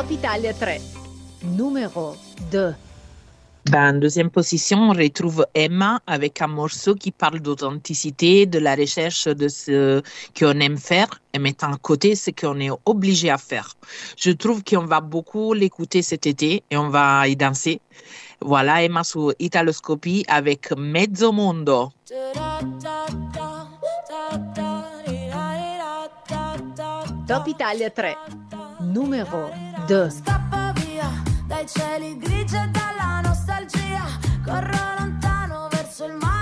[0.06, 0.77] Top Italia 3,
[1.57, 2.15] numéro
[2.52, 2.76] 2.
[3.72, 8.76] Ben, en deuxième position, on retrouve Emma avec un morceau qui parle d'authenticité, de la
[8.76, 10.03] recherche de ce
[10.38, 13.73] qu'on aime faire et mettant à côté ce qu'on est obligé à faire.
[14.15, 17.82] Je trouve qu'on va beaucoup l'écouter cet été et on va y danser.
[18.41, 21.90] Voilà Emma sur Italoscopie avec Mezzo Mondo.
[27.27, 28.15] Top Italia 3,
[28.94, 29.49] numero
[29.86, 30.10] 2.
[30.10, 31.07] Scappa via
[31.45, 34.03] dai cieli grigi e dalla nostalgia.
[34.44, 36.35] Corro lontano verso il mare,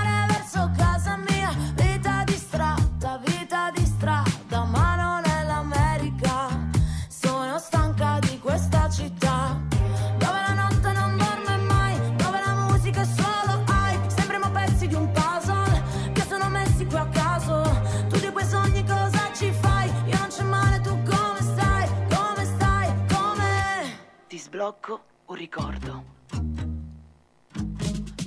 [24.64, 26.03] Ti sblocco un ricordo.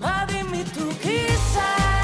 [0.00, 1.95] Ma dimmi tu chi sei,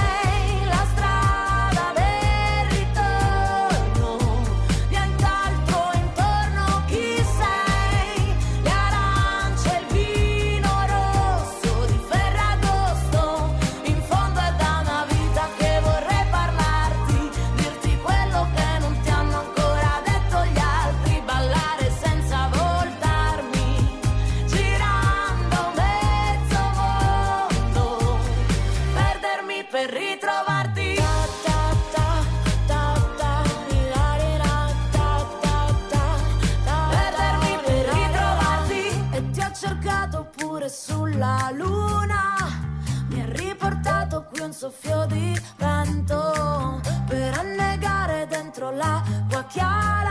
[49.54, 50.01] Yeah.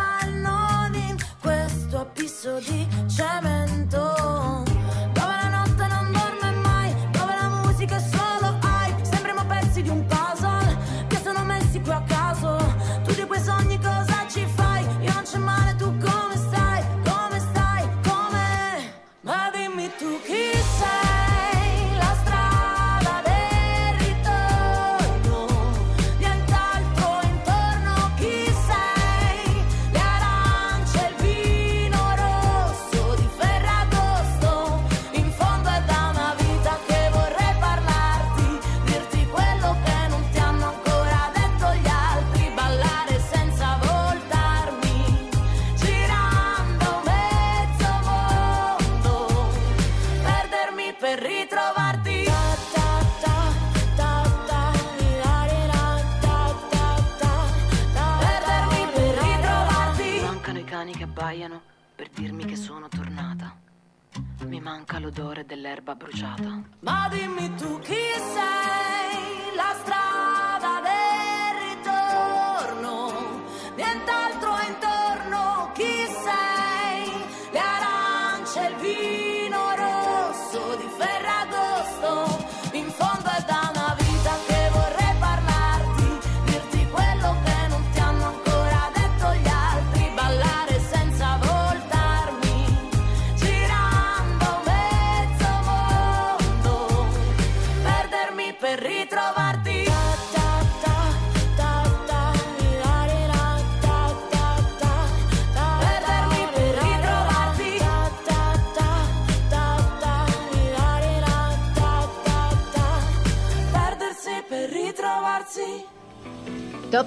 [65.71, 66.50] Dell'erba bruciata.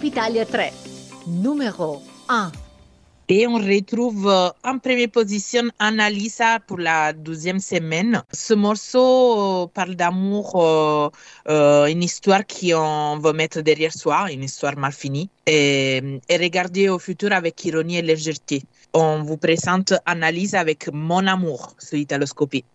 [0.05, 0.71] Italia 3,
[1.27, 2.53] numéro 1.
[3.31, 8.23] Et on retrouve euh, en première position Annalisa pour la douzième semaine.
[8.31, 14.77] Ce morceau euh, parle d'amour, euh, une histoire qu'on veut mettre derrière soi, une histoire
[14.77, 18.63] mal finie, et, et regarder au futur avec ironie et légèreté.
[18.93, 22.67] On vous présente Annalisa avec Mon amour sur Italoscopie.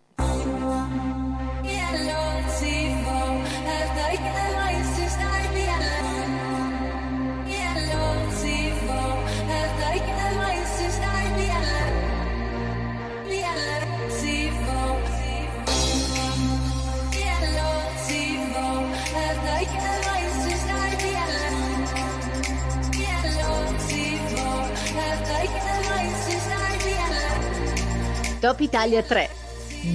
[28.40, 29.28] Top Italia 3,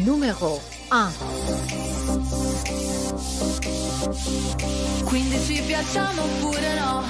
[0.04, 0.62] numero
[0.92, 1.14] 1.
[5.06, 7.04] Quindi ci piacciamo oppure no?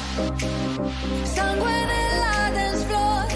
[1.24, 3.28] Sangue nella dance floor,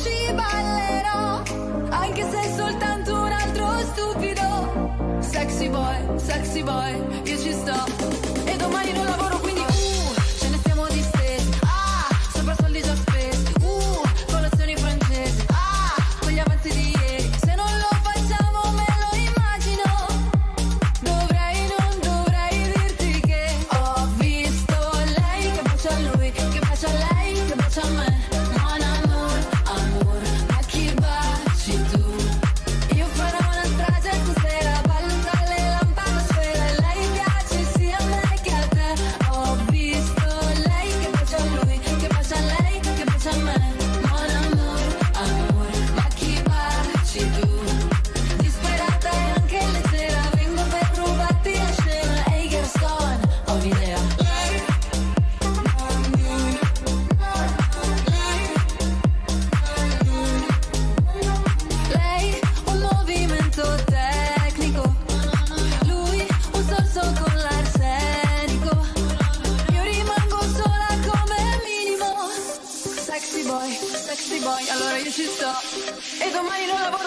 [0.00, 1.42] ci ballerò,
[1.88, 5.18] anche se è soltanto un altro stupido.
[5.18, 7.84] Sexy boy, sexy boy, io ci sto.
[8.44, 9.47] E domani non lavoro più.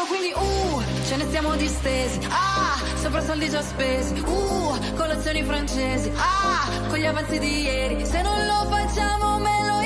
[0.02, 2.20] lavoro quindi uh, ce ne stiamo distesi.
[2.30, 4.20] Ah, sopra soldi già spesi.
[4.20, 6.12] Uh, colazioni francesi.
[6.16, 8.06] Ah, con gli avanzi di ieri.
[8.06, 9.81] Se non lo facciamo me lo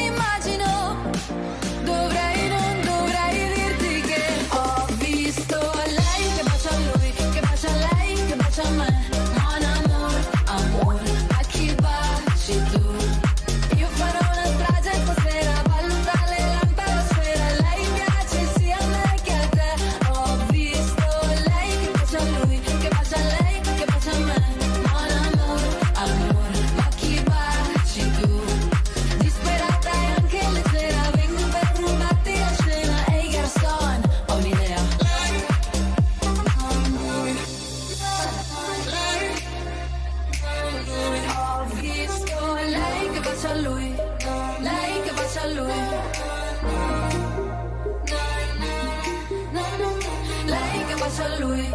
[51.16, 51.70] pasa Luis,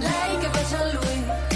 [0.00, 1.47] like que pasa Luis.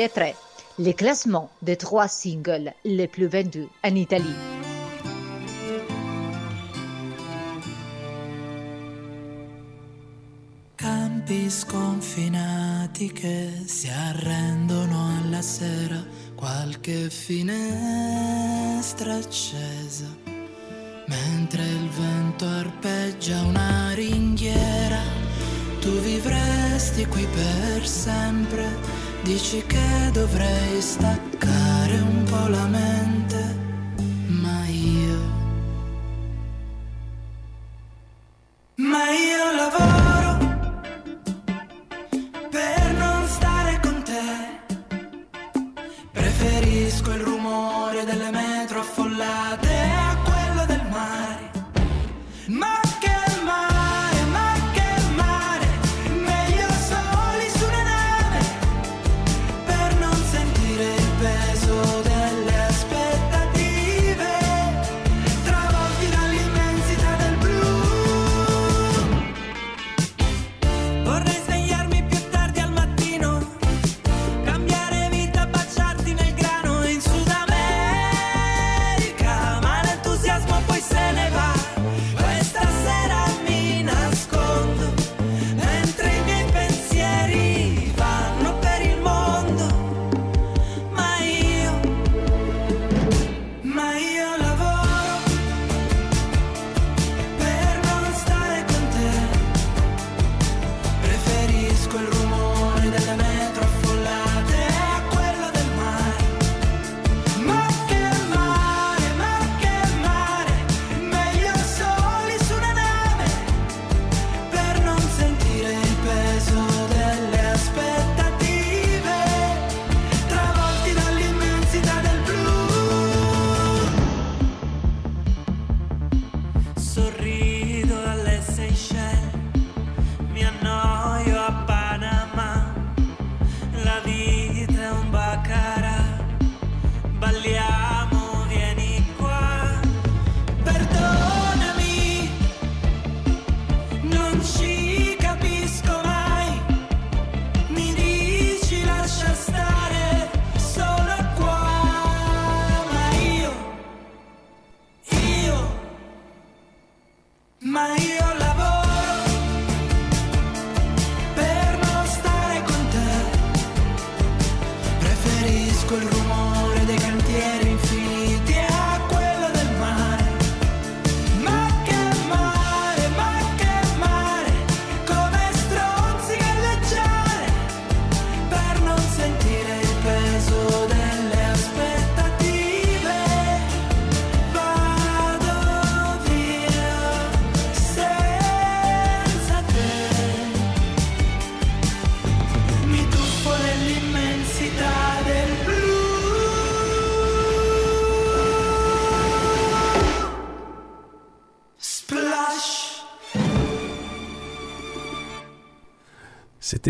[0.00, 0.34] lettré,
[0.78, 4.34] le classement des trois singles les plus vendus en Italie.
[10.76, 16.02] Campi sconfinati che si arrendono alla sera,
[16.34, 17.66] qualche finestra
[19.16, 20.06] accesa,
[21.08, 25.02] mentre il vento arpeggia una ringhiera,
[25.82, 33.56] tu vivresti qui per sempre Dici che dovrei staccare un po' la mente,
[34.26, 35.18] ma io...
[38.76, 40.09] Ma io lavoro...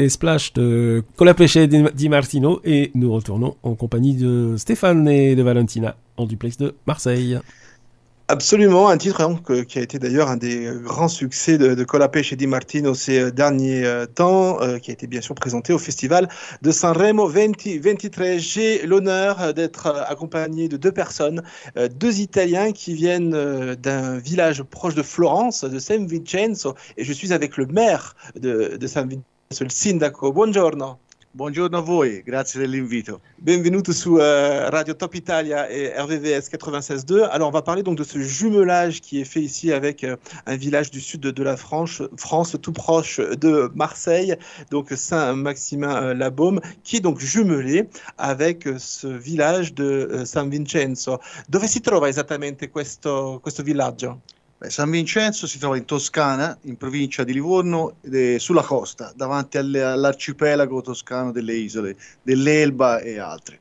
[0.08, 5.96] Splash de Colapesce Di Martino et nous retournons en compagnie de Stéphane et de Valentina
[6.16, 7.38] en duplex de Marseille.
[8.32, 12.46] Absolument, un titre hein, qui a été d'ailleurs un des grands succès de, de Di
[12.46, 16.28] Martino ces euh, derniers euh, temps, euh, qui a été bien sûr présenté au festival
[16.62, 18.36] de Sanremo 2023.
[18.36, 21.42] J'ai l'honneur d'être accompagné de deux personnes,
[21.96, 27.32] deux Italiens qui viennent d'un village proche de Florence, de San Vincenzo, et je suis
[27.32, 29.24] avec le maire de, de San Vincenzo,
[29.58, 30.30] il sindaco.
[30.30, 31.00] Buongiorno.
[31.32, 33.20] Buongiorno a voi, grazie dell'invito.
[33.34, 37.28] Benvenuto su euh, Radio Top Italia et RVVS 96.2.
[37.28, 40.16] Alors, on va parler donc de ce jumelage qui est fait ici avec euh,
[40.46, 44.36] un village du sud de, de la France, France, tout proche de Marseille,
[44.70, 51.18] donc Saint-Maximin-la-Baume, qui est donc jumelé avec euh, ce village de euh, San Vincenzo.
[51.48, 54.20] Dove si trova esattamente questo, questo villaggio?
[54.60, 59.56] Beh, San Vincenzo si trova in Toscana, in provincia di Livorno, è sulla costa, davanti
[59.56, 63.60] all'arcipelago toscano delle isole, dell'Elba e altre.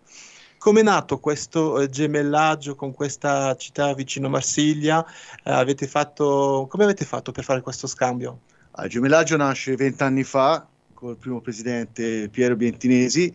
[0.57, 5.05] Come è nato questo eh, gemellaggio con questa città vicino Marsiglia?
[5.41, 8.41] Eh, avete fatto, come avete fatto per fare questo scambio?
[8.71, 13.34] Ah, Il gemellaggio nasce vent'anni fa col primo presidente Piero Bientinesi.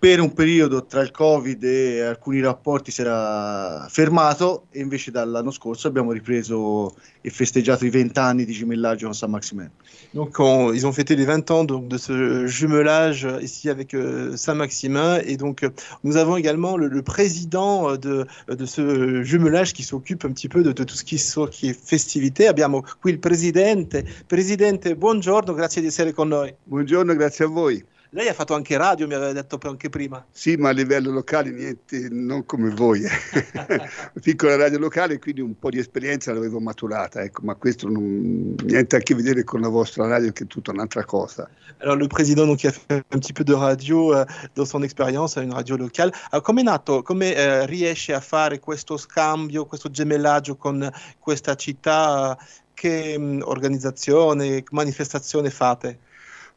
[0.00, 5.50] Per un periodo tra il Covid e alcuni rapporti si era fermato e invece dall'anno
[5.50, 9.68] scorso abbiamo ripreso e festeggiato i vent'anni di gemellaggio con San Maximin.
[10.12, 13.92] Donc, on- ils ont fêté les 20 ans donc, de ce jumelage euh, ici avec
[13.92, 15.18] euh, Saint-Maximin.
[15.26, 15.70] Et donc, euh,
[16.04, 20.48] nous avons également le, le président euh, de, de ce jumelage qui s'occupe un petit
[20.48, 21.16] peu de, de tout ce qui,
[21.50, 22.46] qui est festivité.
[22.46, 24.04] Abbiamo qui il presidente.
[24.28, 26.54] Presidente, buongiorno, grazie di essere con noi.
[26.62, 27.84] Buongiorno, grazie a voi.
[28.10, 30.24] Lei ha fatto anche radio, mi aveva detto anche prima.
[30.30, 33.02] Sì, ma a livello locale niente, non come voi.
[34.22, 38.96] Piccola radio locale, quindi un po' di esperienza l'avevo maturata, ecco, ma questo non, niente
[38.96, 41.50] a che vedere con la vostra radio che è tutta un'altra cosa.
[41.80, 44.24] Alors, le président donc, a fait un petit peu de radio euh,
[44.54, 46.10] dans son expérience à une radio locale.
[46.30, 51.54] Alors, come è nato, come eh, riesce a fare questo scambio, questo gemellaggio con questa
[51.56, 52.38] città?
[52.72, 55.98] Che mh, organizzazione, che manifestazione fate?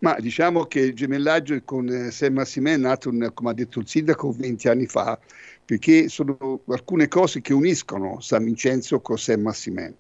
[0.02, 3.88] Ma diciamo che il gemellaggio con eh, San Massimè è nato, come ha detto il
[3.88, 5.20] sindaco, 20 anni fa,
[5.64, 9.94] perché sono alcune cose che uniscono San Vincenzo con San Massimè.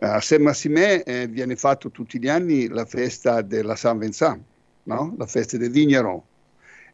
[0.00, 4.42] A San Massimè eh, viene fatto tutti gli anni la festa della San Vincent,
[4.82, 5.14] no?
[5.16, 6.20] la festa del Vigneron.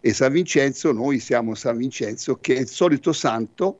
[0.00, 3.78] E San Vincenzo, noi siamo San Vincenzo, che è il solito santo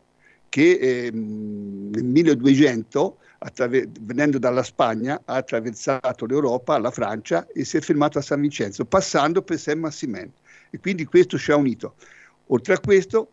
[0.49, 7.77] che ehm, nel 1200, attraver- venendo dalla Spagna, ha attraversato l'Europa, la Francia e si
[7.77, 10.31] è fermato a San Vincenzo, passando per Saint Maximin.
[10.71, 11.97] E quindi questo ci ha unito.
[12.47, 13.29] Oltre a questo,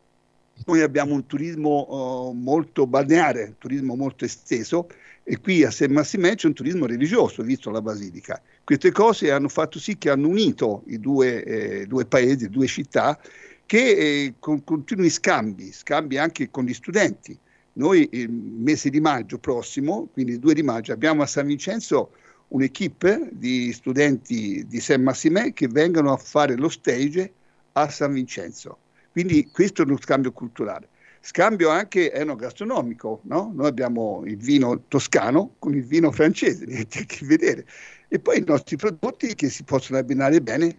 [0.66, 4.88] noi abbiamo un turismo eh, molto balneare, un turismo molto esteso,
[5.24, 8.42] e qui a Saint Maximin c'è un turismo religioso, visto la basilica.
[8.64, 13.20] Queste cose hanno fatto sì che hanno unito i due, eh, due paesi, due città,
[13.66, 17.38] che eh, con continui scambi, scambi anche con gli studenti.
[17.80, 22.12] Noi il mese di maggio prossimo, quindi il 2 di maggio, abbiamo a San Vincenzo
[22.50, 27.32] un'equipe di studenti di Saint Maximin che vengono a fare lo stage
[27.74, 28.80] a San Vincenzo.
[29.12, 30.90] Quindi questo è uno scambio culturale.
[31.22, 33.52] Scambio anche enogastronomico, no?
[33.56, 37.66] Noi abbiamo il vino toscano con il vino francese, niente a che vedere.
[38.10, 40.76] E poi i nostri prodotti che si possono abbinare bene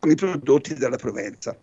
[0.00, 1.56] con i prodotti della Provenza.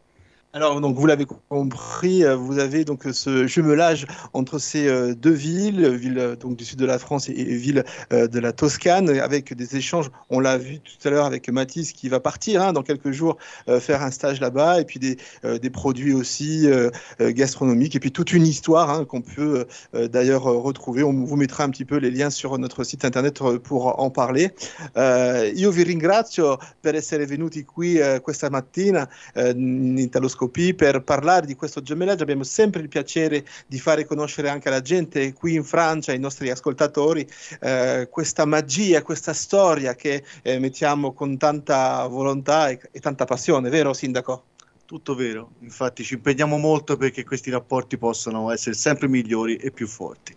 [0.55, 5.31] Alors, donc, vous l'avez compris, euh, vous avez donc ce jumelage entre ces euh, deux
[5.31, 9.55] villes, ville euh, donc du sud de la France et, ville de la Toscane, avec
[9.55, 10.11] des échanges.
[10.30, 13.38] On l'a vu tout à l'heure avec Mathis qui va partir hein, dans quelques jours
[13.80, 16.67] faire un stage là-bas, et puis des, des produits aussi
[17.19, 21.03] gastronomiques, et puis toute une histoire hein, qu'on peut d'ailleurs retrouver.
[21.03, 24.51] On vous mettra un petit peu les liens sur notre site internet pour en parler.
[25.55, 30.09] Io vi ringrazio per essere venuti qui questa mattina in
[30.43, 32.23] Italoscopia per parlare di questo gemellaggio.
[32.23, 36.49] Abbiamo sempre il piacere di fare conoscere anche alla gente qui in Francia, ai nostri
[36.49, 37.27] ascoltatori,
[37.61, 43.69] eh, questa magia, questa storia che eh, mettiamo con tanta volontà e, e tanta passione,
[43.69, 44.52] vero Sindaco?
[44.93, 49.87] Tutto vero, infatti ci impegniamo molto perché questi rapporti possano essere sempre migliori e più
[49.87, 50.35] forti.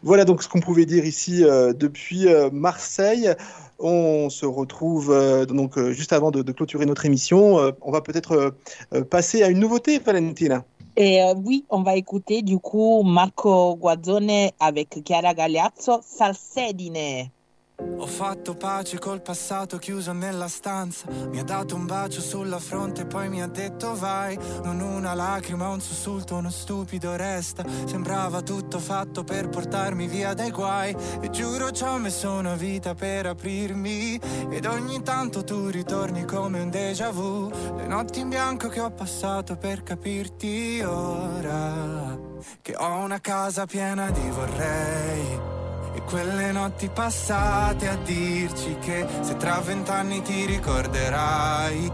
[0.00, 3.34] Voilà donc ce qu'on pouvait dire ici euh, depuis euh, Marseille.
[3.80, 7.58] On se retrouve euh, donc euh, juste avant de, de clôturer notre émission.
[7.58, 8.54] Euh, on va peut-être
[8.94, 10.64] euh, passer à une nouveauté, Valentina.
[10.96, 17.32] Et euh, oui, on va écouter du coup Marco Guazzone avec Chiara Gagliazzo, Salsedine.
[17.78, 21.06] Ho fatto pace col passato chiuso nella stanza.
[21.28, 24.38] Mi ha dato un bacio sulla fronte, poi mi ha detto vai.
[24.62, 27.64] Non una lacrima, un sussulto, uno stupido resta.
[27.84, 30.96] Sembrava tutto fatto per portarmi via dai guai.
[31.20, 34.20] E giuro ci ho messo una vita per aprirmi.
[34.50, 37.50] Ed ogni tanto tu ritorni come un déjà vu.
[37.76, 42.18] Le notti in bianco che ho passato per capirti ora.
[42.62, 45.55] Che ho una casa piena di vorrei.
[45.96, 51.90] E quelle notti passate a dirci che se tra vent'anni ti ricorderai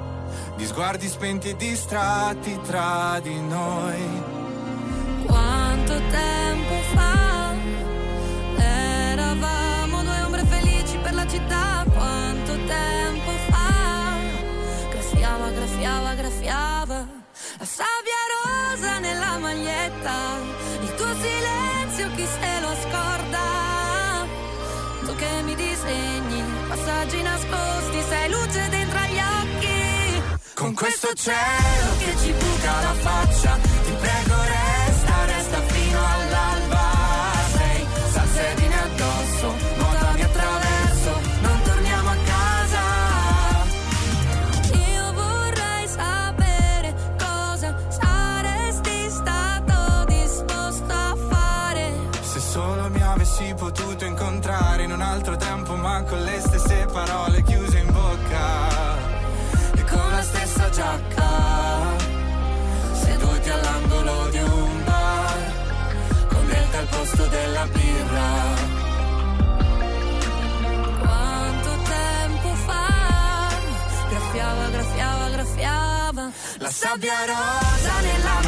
[0.56, 4.02] di sguardi spenti e distratti tra di noi.
[5.24, 7.54] Quanto tempo fa
[8.56, 11.84] eravamo due ombre felici per la città?
[11.88, 14.16] Quanto tempo fa
[14.90, 17.20] graffiava, graffiava, graffiava
[17.58, 20.14] la sabbia rosa nella maglietta,
[20.80, 22.51] il tuo silenzio chi se
[27.32, 30.22] nascosti, sei luce dentro agli occhi.
[30.54, 33.58] Con questo cielo che ci buca la faccia,
[56.92, 58.96] parole chiuse in bocca
[59.74, 61.30] e con la stessa giacca,
[62.92, 65.52] seduti all'angolo di un bar,
[66.28, 68.30] con del al posto della birra.
[71.00, 73.50] Quanto tempo fa
[74.10, 78.41] graffiava, graffiava, graffiava La sabbia rosa nella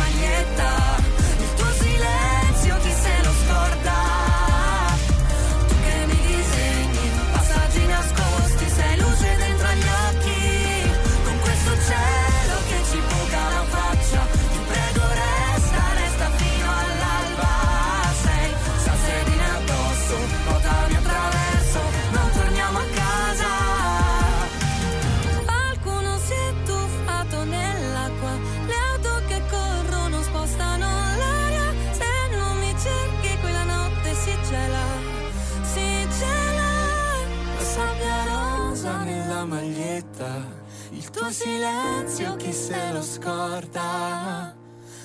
[40.04, 40.46] maglietta,
[40.90, 44.54] il tuo silenzio chi se lo scorda?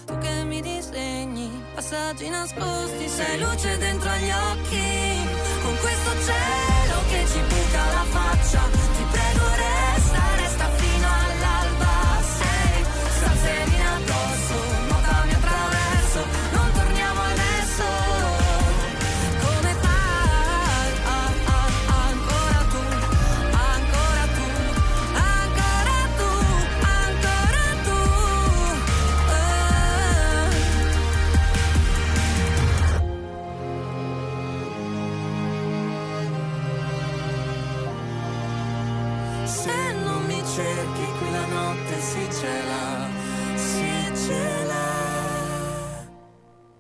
[0.06, 5.18] Tu che mi disegni passaggi nascosti, sei luce dentro agli occhi.
[5.62, 8.79] Con questo cielo che ci buca la faccia,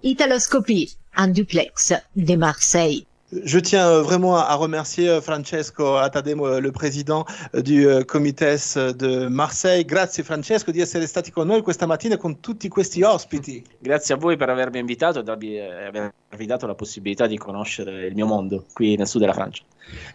[0.09, 3.05] Italoscopie, un duplex de Marseille.
[3.31, 8.43] Je tiens euh, vraiment à remercier euh, Francesco Atademo, euh, le président du Comites
[8.77, 9.85] de Marseille.
[9.85, 13.63] Grazie Francesco di essere stati con noi questa mattina con tutti questi ospiti.
[13.79, 18.15] Grazie a voi per avermi invitato e eh, avervi dato la possibilità di conoscere il
[18.15, 19.63] mio mondo qui nel sud della Francia.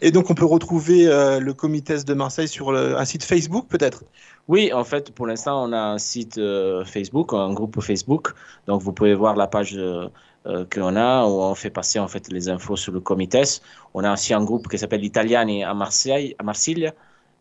[0.01, 3.67] Et donc on peut retrouver euh, le Comites de Marseille sur le- un site Facebook
[3.69, 4.03] peut-être?
[4.47, 8.35] Oui, en fait, pour l'instant, on a un site euh, Facebook, un groupe Facebook.
[8.67, 10.09] Donc, vous pouvez voir la page euh,
[10.47, 13.63] euh, qu'on a où on fait passer en fait les infos sur le Comites.
[13.95, 16.45] On a aussi un groupe qui s'appelle Italiani à Marseille, à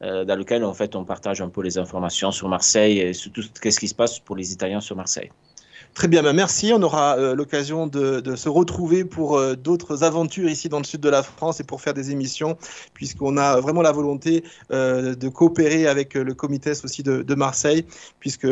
[0.03, 3.31] euh, dans lequel en fait on partage un peu les informations sur Marseille et sur
[3.31, 5.31] tout ce qui se passe pour les Italiens sur Marseille.
[5.93, 6.73] Très bien, bah merci.
[6.73, 11.01] On aura euh, l'occasion de, se retrouver pour euh, d'autres aventures ici dans le sud
[11.01, 12.57] de la France et pour faire des émissions,
[12.95, 17.85] puisqu'on a vraiment la volonté euh, de coopérer avec le comité aussi de, Marseille,
[18.19, 18.47] puisque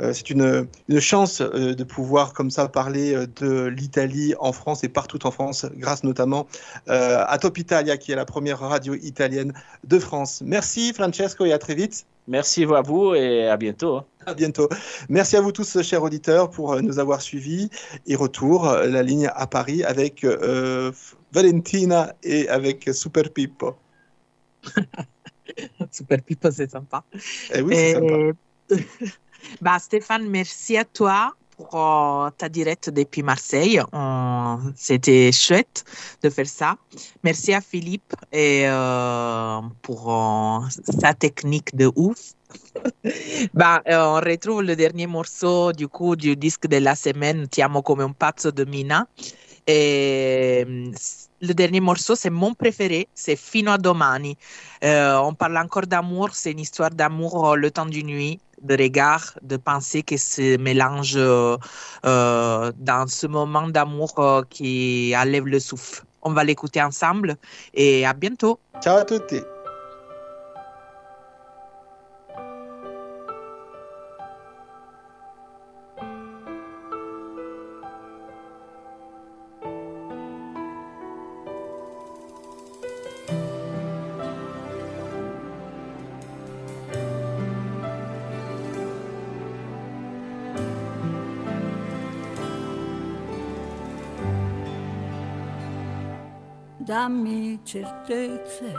[0.00, 5.26] c'est une, une chance de pouvoir comme ça parler de l'Italie en France et partout
[5.26, 6.46] en France, grâce notamment
[6.86, 9.52] à Top Italia, qui est la première radio italienne
[9.84, 10.42] de France.
[10.44, 12.06] Merci Francesco et à très vite.
[12.30, 13.96] Merci à vous et à bientôt.
[13.96, 14.04] hein.
[14.24, 14.68] À bientôt.
[15.08, 17.68] Merci à vous tous, chers auditeurs, pour euh, nous avoir suivis.
[18.06, 20.92] Et retour, euh, la ligne à Paris avec euh,
[21.32, 23.74] Valentina et avec Super Pippo.
[25.90, 27.02] Super Pippo, c'est sympa.
[27.52, 28.14] Eh oui, c'est Et- sympa.
[29.60, 33.80] bah, Stéphane, merci à toi pour euh, ta directe depuis Marseille.
[33.92, 35.84] On- C'était chouette
[36.22, 36.76] de faire ça.
[37.22, 40.60] Merci à Philippe et, euh, pour euh,
[41.00, 42.32] sa technique de ouf.
[43.54, 47.62] bah, euh, on retrouve le dernier morceau du coup du disque de la semaine, Ti
[47.62, 49.06] amo come un pazzo de Mina.
[49.66, 50.90] Et euh,
[51.42, 54.36] le dernier morceau, c'est mon préféré, c'est Fino a domani.
[54.84, 58.76] Euh, on parle encore d'amour, c'est une histoire d'amour euh, le temps d'une nuit, de
[58.76, 61.56] regard, de pensée qui se mélange euh,
[62.04, 66.02] euh, dans ce moment d'amour euh, qui enlève le souffle.
[66.22, 67.36] On va l'écouter ensemble
[67.74, 68.58] et à bientôt.
[68.82, 69.40] Ciao à tutti.
[97.10, 98.72] Dammi certezze,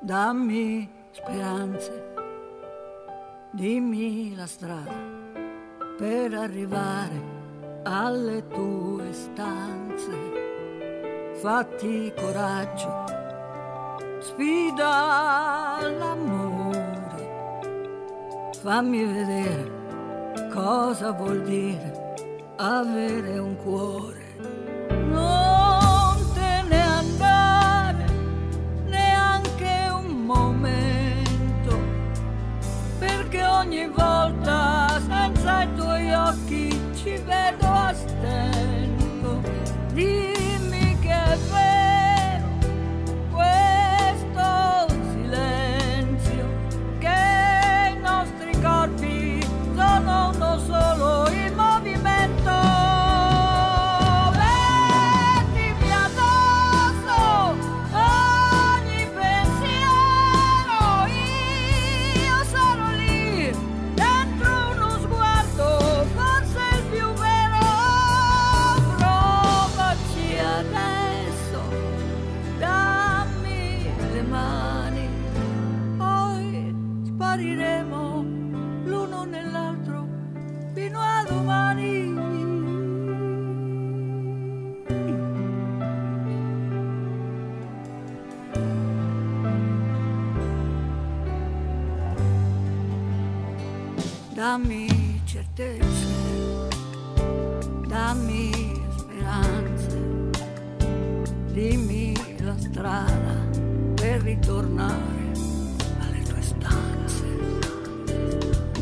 [0.00, 2.14] dammi speranze,
[3.52, 4.98] dimmi la strada
[5.96, 7.22] per arrivare
[7.84, 10.18] alle tue stanze.
[11.34, 13.04] Fatti coraggio,
[14.18, 17.28] sfida l'amore,
[18.60, 22.14] fammi vedere cosa vuol dire
[22.56, 24.19] avere un cuore.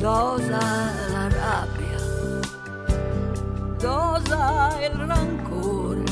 [0.08, 0.58] Dosa
[1.10, 1.98] la rabbia,
[3.76, 6.02] dosa il rancore,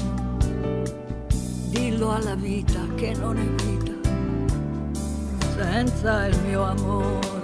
[1.71, 3.95] dillo alla vita che non è vita.
[5.57, 7.36] Senza il mio amore.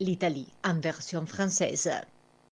[0.00, 1.90] L'Italie en version française.